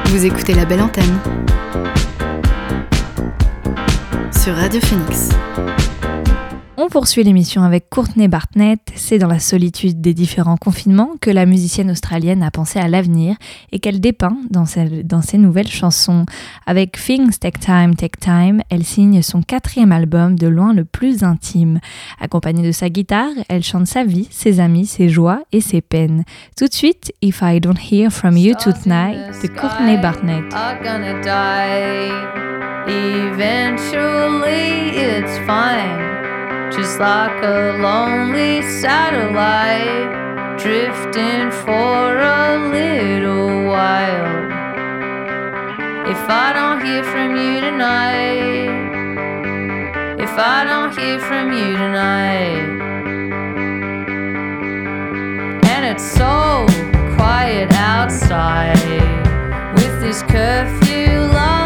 [0.06, 1.20] Vous écoutez la belle antenne
[4.32, 5.30] sur Radio Phoenix.
[6.80, 8.80] On poursuit l'émission avec Courtney Bartnett.
[8.94, 13.36] C'est dans la solitude des différents confinements que la musicienne australienne a pensé à l'avenir
[13.72, 16.28] et qu'elle dépeint dans ses, dans ses nouvelles chansons.
[16.68, 21.24] Avec Things Take Time, Take Time, elle signe son quatrième album de loin le plus
[21.24, 21.80] intime.
[22.22, 26.26] Accompagnée de sa guitare, elle chante sa vie, ses amis, ses joies et ses peines.
[26.56, 30.44] Tout de suite, If I Don't Hear From You Tonight de Courtney Bartnett.
[32.88, 36.17] Eventually, it's fine.
[36.72, 44.48] Just like a lonely satellite drifting for a little while.
[46.10, 48.68] If I don't hear from you tonight,
[50.20, 52.88] if I don't hear from you tonight,
[55.72, 56.66] and it's so
[57.16, 58.78] quiet outside
[59.76, 61.57] with this curfew lullaby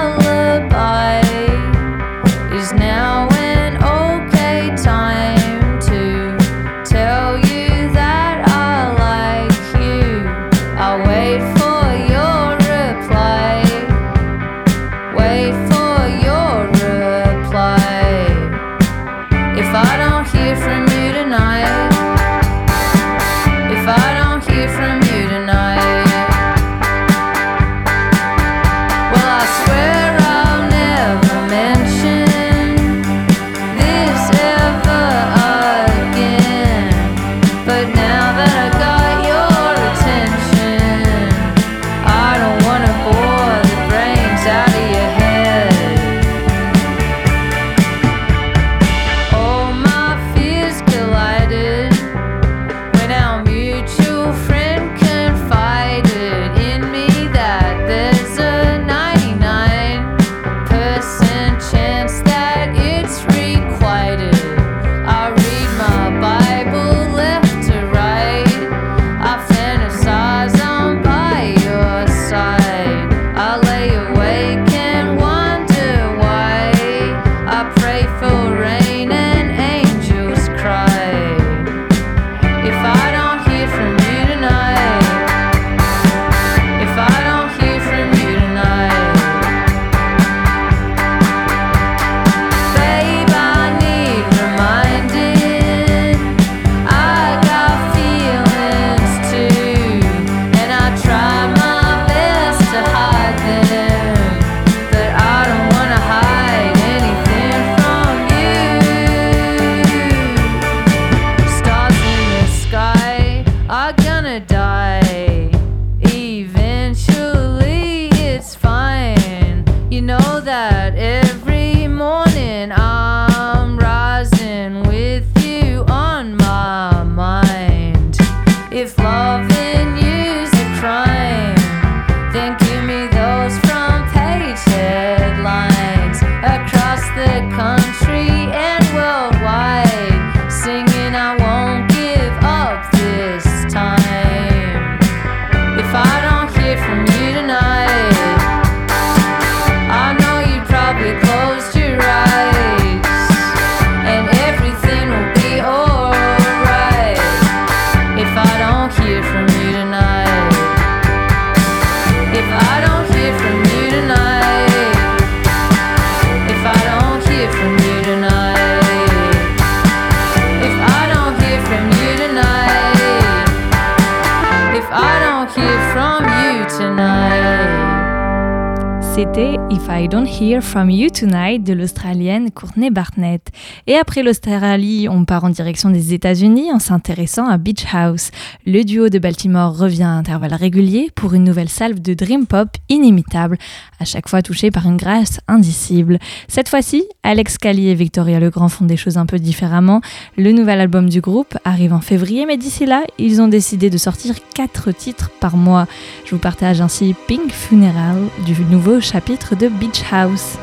[179.24, 183.52] If I Don't Hear From You Tonight de l'Australienne Courtney Barnett.
[183.86, 188.32] Et après l'Australie, on part en direction des États-Unis en s'intéressant à Beach House.
[188.66, 192.70] Le duo de Baltimore revient à intervalles réguliers pour une nouvelle salve de dream pop
[192.90, 193.60] inimitable,
[194.00, 196.18] à chaque fois touché par une grâce indicible.
[196.48, 200.02] Cette fois-ci, Alex Cali et Victoria Legrand font des choses un peu différemment.
[200.36, 204.00] Le nouvel album du groupe arrive en février, mais d'ici là, ils ont décidé de
[204.00, 205.86] sortir 4 titres par mois.
[206.26, 208.18] Je vous partage ainsi Pink Funeral
[208.48, 210.58] du nouveau chapitre de Beach House.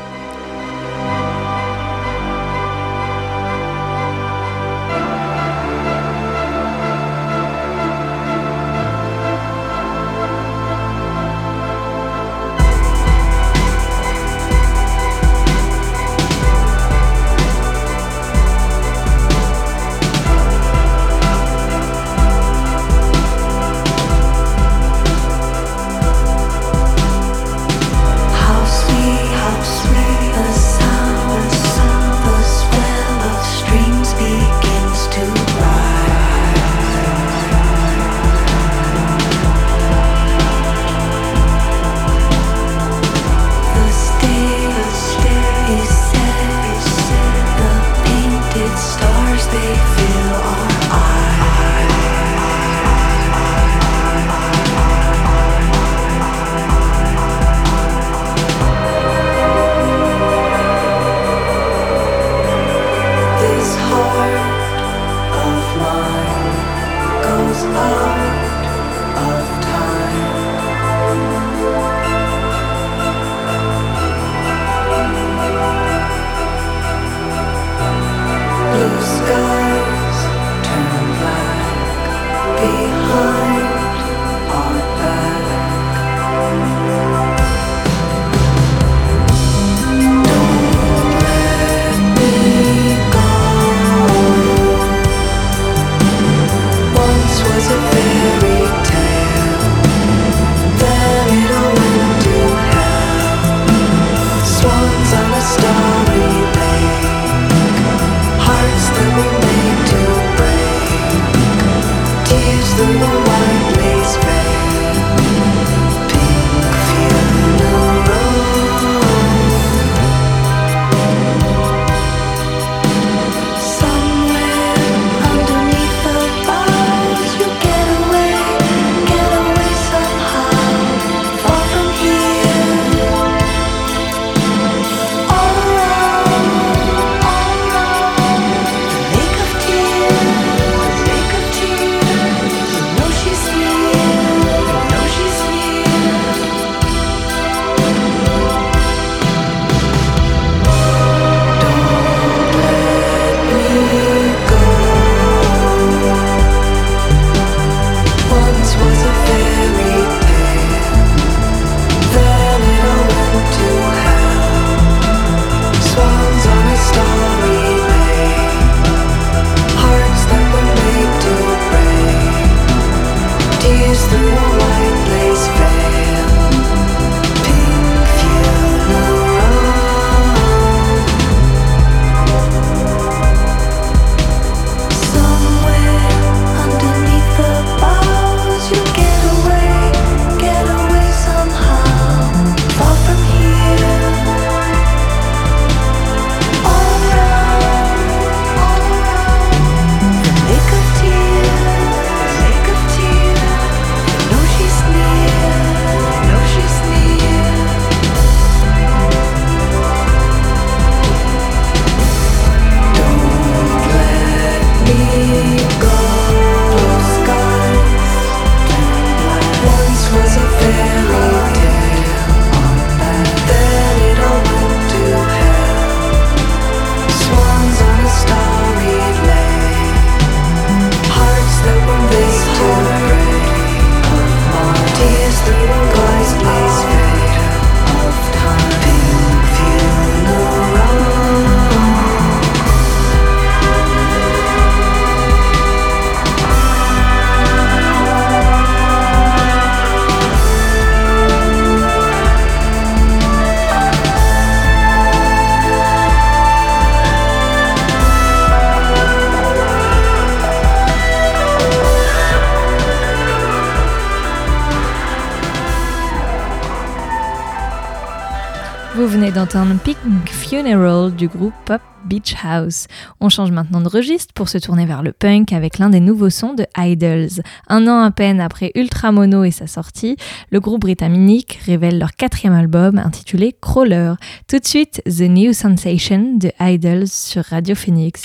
[269.39, 269.95] D'entendre Pink
[270.27, 272.87] Funeral du groupe Pop Beach House.
[273.21, 276.29] On change maintenant de registre pour se tourner vers le punk avec l'un des nouveaux
[276.29, 277.41] sons de Idols.
[277.69, 280.17] Un an à peine après Ultramono et sa sortie,
[280.51, 284.15] le groupe britannique révèle leur quatrième album intitulé Crawler.
[284.49, 288.23] Tout de suite, The New Sensation de Idols sur Radio Phoenix.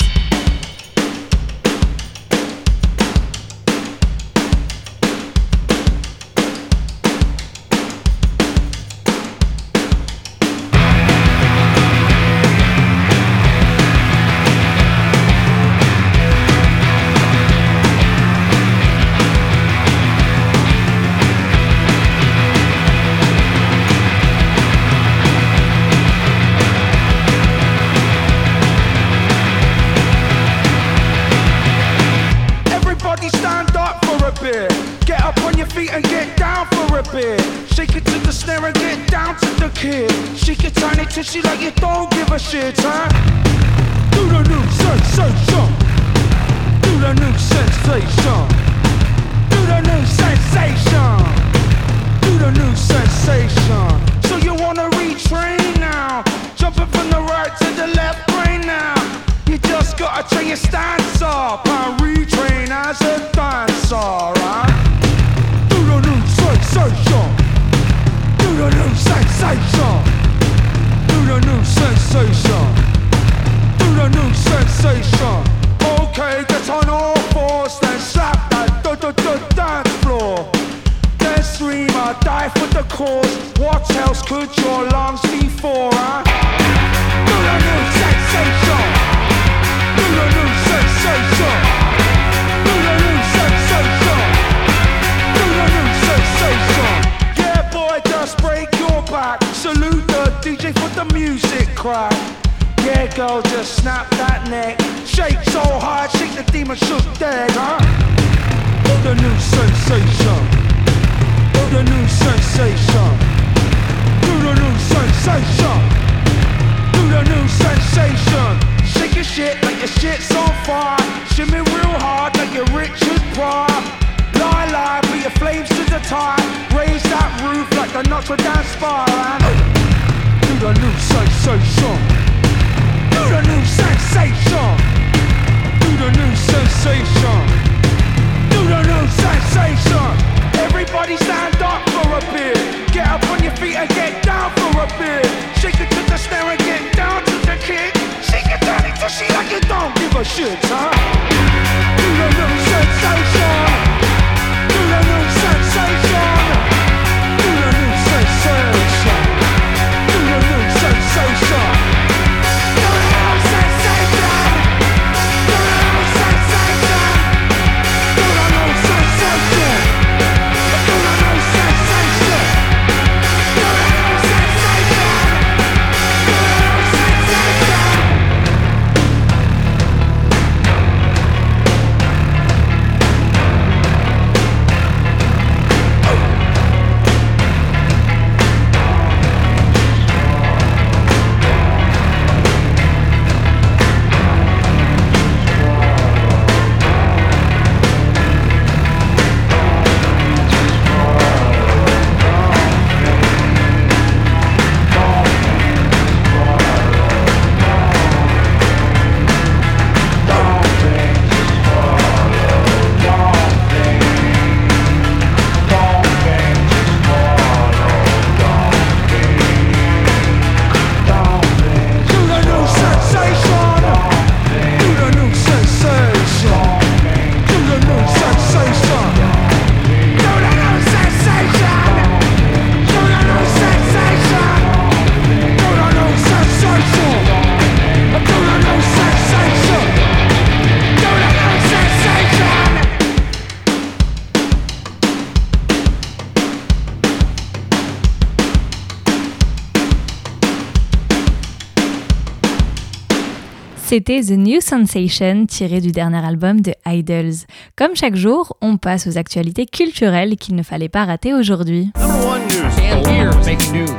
[253.95, 257.47] C'était The New Sensation tiré du dernier album de Idols.
[257.76, 261.92] Comme chaque jour, on passe aux actualités culturelles qu'il ne fallait pas rater aujourd'hui.
[261.97, 263.95] Number one news.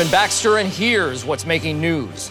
[0.00, 2.30] And Baxter, here's what's making news?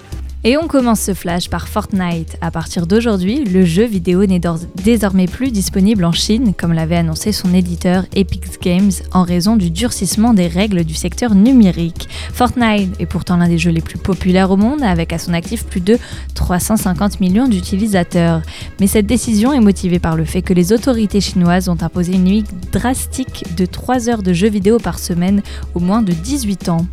[0.49, 2.37] Et on commence ce flash par Fortnite.
[2.39, 4.39] À partir d'aujourd'hui, le jeu vidéo n'est
[4.81, 9.71] désormais plus disponible en Chine, comme l'avait annoncé son éditeur Epic Games, en raison du
[9.71, 12.07] durcissement des règles du secteur numérique.
[12.31, 15.65] Fortnite est pourtant l'un des jeux les plus populaires au monde, avec à son actif
[15.65, 15.99] plus de
[16.33, 18.41] 350 millions d'utilisateurs.
[18.79, 22.23] Mais cette décision est motivée par le fait que les autorités chinoises ont imposé une
[22.23, 25.41] limite drastique de 3 heures de jeux vidéo par semaine
[25.75, 26.87] aux moins de 18 ans.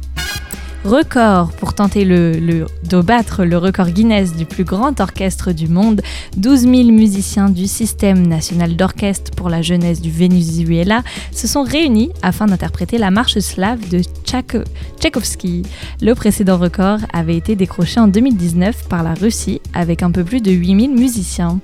[0.84, 6.02] Record pour tenter de battre le record Guinness du plus grand orchestre du monde.
[6.36, 12.10] 12 000 musiciens du Système national d'orchestre pour la jeunesse du Venezuela se sont réunis
[12.22, 15.62] afin d'interpréter la marche slave de Tchaïkovski.
[16.02, 20.42] Le précédent record avait été décroché en 2019 par la Russie avec un peu plus
[20.42, 21.60] de 8 000 musiciens.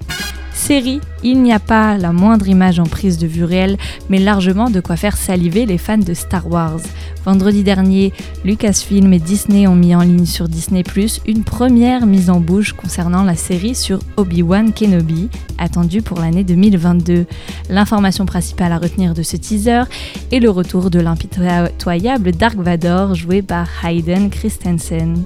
[0.61, 3.79] Série, il n'y a pas la moindre image en prise de vue réelle,
[4.11, 6.81] mais largement de quoi faire saliver les fans de Star Wars.
[7.25, 8.13] Vendredi dernier,
[8.45, 10.83] Lucasfilm et Disney ont mis en ligne sur Disney⁇
[11.27, 17.25] une première mise en bouche concernant la série sur Obi-Wan Kenobi, attendue pour l'année 2022.
[17.71, 19.85] L'information principale à retenir de ce teaser
[20.31, 25.25] est le retour de l'impitoyable Dark Vador joué par Hayden Christensen.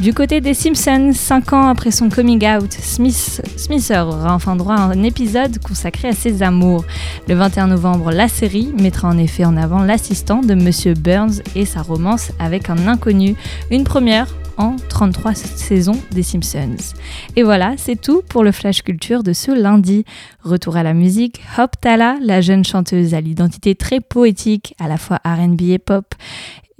[0.00, 4.74] Du côté des Simpsons, 5 ans après son coming out, Smith, Smither aura enfin droit
[4.74, 6.84] à un épisode consacré à ses amours.
[7.28, 11.64] Le 21 novembre, la série mettra en effet en avant l'assistant de Monsieur Burns et
[11.64, 13.36] sa romance avec un inconnu.
[13.70, 14.28] Une première
[14.58, 16.94] en 33 saisons des Simpsons.
[17.34, 20.04] Et voilà, c'est tout pour le Flash Culture de ce lundi.
[20.42, 24.98] Retour à la musique, Hop Tala, la jeune chanteuse à l'identité très poétique, à la
[24.98, 26.14] fois RB et pop,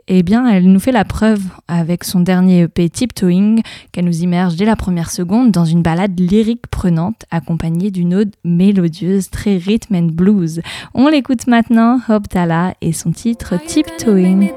[0.09, 3.57] eh bien, elle nous fait la preuve avec son dernier EP Tiptoeing,
[3.93, 8.35] qu'elle nous immerge dès la première seconde dans une balade lyrique prenante, accompagnée d'une ode
[8.45, 10.61] mélodieuse très rhythm and blues.
[10.95, 14.51] On l'écoute maintenant, Hop Tala, et son titre Tiptoeing.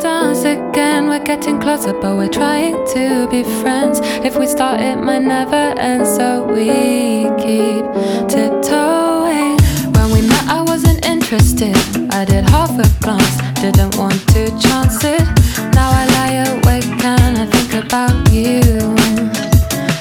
[0.00, 1.08] dance again?
[1.08, 4.00] We're getting closer, but we're trying to be friends.
[4.24, 7.84] If we start, it might never end, so we keep
[8.28, 9.05] tiptoeing.
[11.26, 11.76] Interested.
[12.12, 15.22] I did half a glance, didn't want to chance it.
[15.74, 18.60] Now I lie awake and I think about you.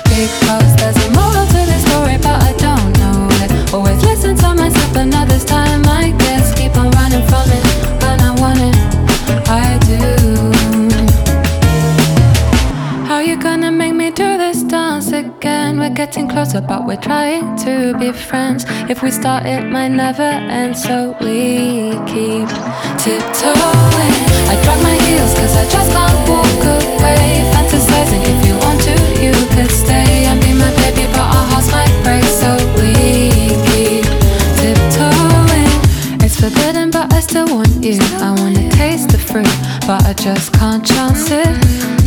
[0.05, 3.73] Because there's a moral to this story, but I don't know it.
[3.73, 7.65] Always listen to myself, but time I guess keep on running from it
[8.03, 8.84] when I want it.
[15.37, 15.79] Again?
[15.79, 18.65] we're getting closer, but we're trying to be friends.
[18.89, 22.47] If we start, it might never end, so we keep
[23.01, 24.15] tiptoeing.
[24.51, 27.25] I drag my heels, cause I just can't walk away.
[27.53, 31.71] Fantasizing, if you want to, you could stay and be my baby, but our hearts
[31.71, 32.91] might break, so we
[33.69, 34.05] keep
[34.59, 35.73] tiptoeing.
[36.23, 37.99] It's forbidden, but I still want you.
[38.25, 39.55] I wanna taste the fruit,
[39.87, 41.47] but I just can't chance it.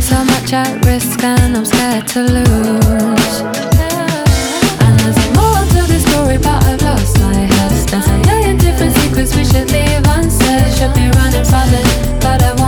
[0.01, 3.35] So much at risk, and I'm scared to lose.
[4.83, 7.71] And there's more to this story, but I've lost my head.
[7.87, 10.73] There's a million different secrets we should leave unsaid.
[10.77, 12.58] Should be running from it, but I.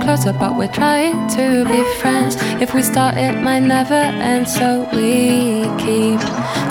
[0.00, 2.36] closer, but we're trying to be friends.
[2.60, 6.20] If we start, it might never end, so we keep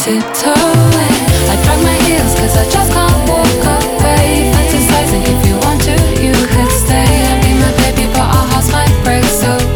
[0.02, 1.20] tiptoeing.
[1.52, 4.52] I drag my heels, cause I just can't walk away.
[4.54, 8.72] Fantasizing, if you want to, you could stay and be my baby, but our hearts
[8.72, 9.69] might break, so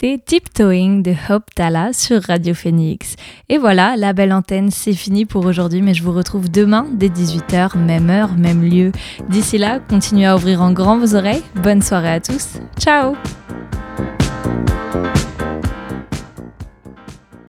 [0.00, 3.16] C'était Tiptoeing de Hope Tala sur Radio Phoenix.
[3.48, 7.08] Et voilà, la belle antenne, c'est fini pour aujourd'hui, mais je vous retrouve demain dès
[7.08, 8.92] 18h, même heure, même lieu.
[9.28, 11.42] D'ici là, continuez à ouvrir en grand vos oreilles.
[11.56, 12.60] Bonne soirée à tous.
[12.78, 13.16] Ciao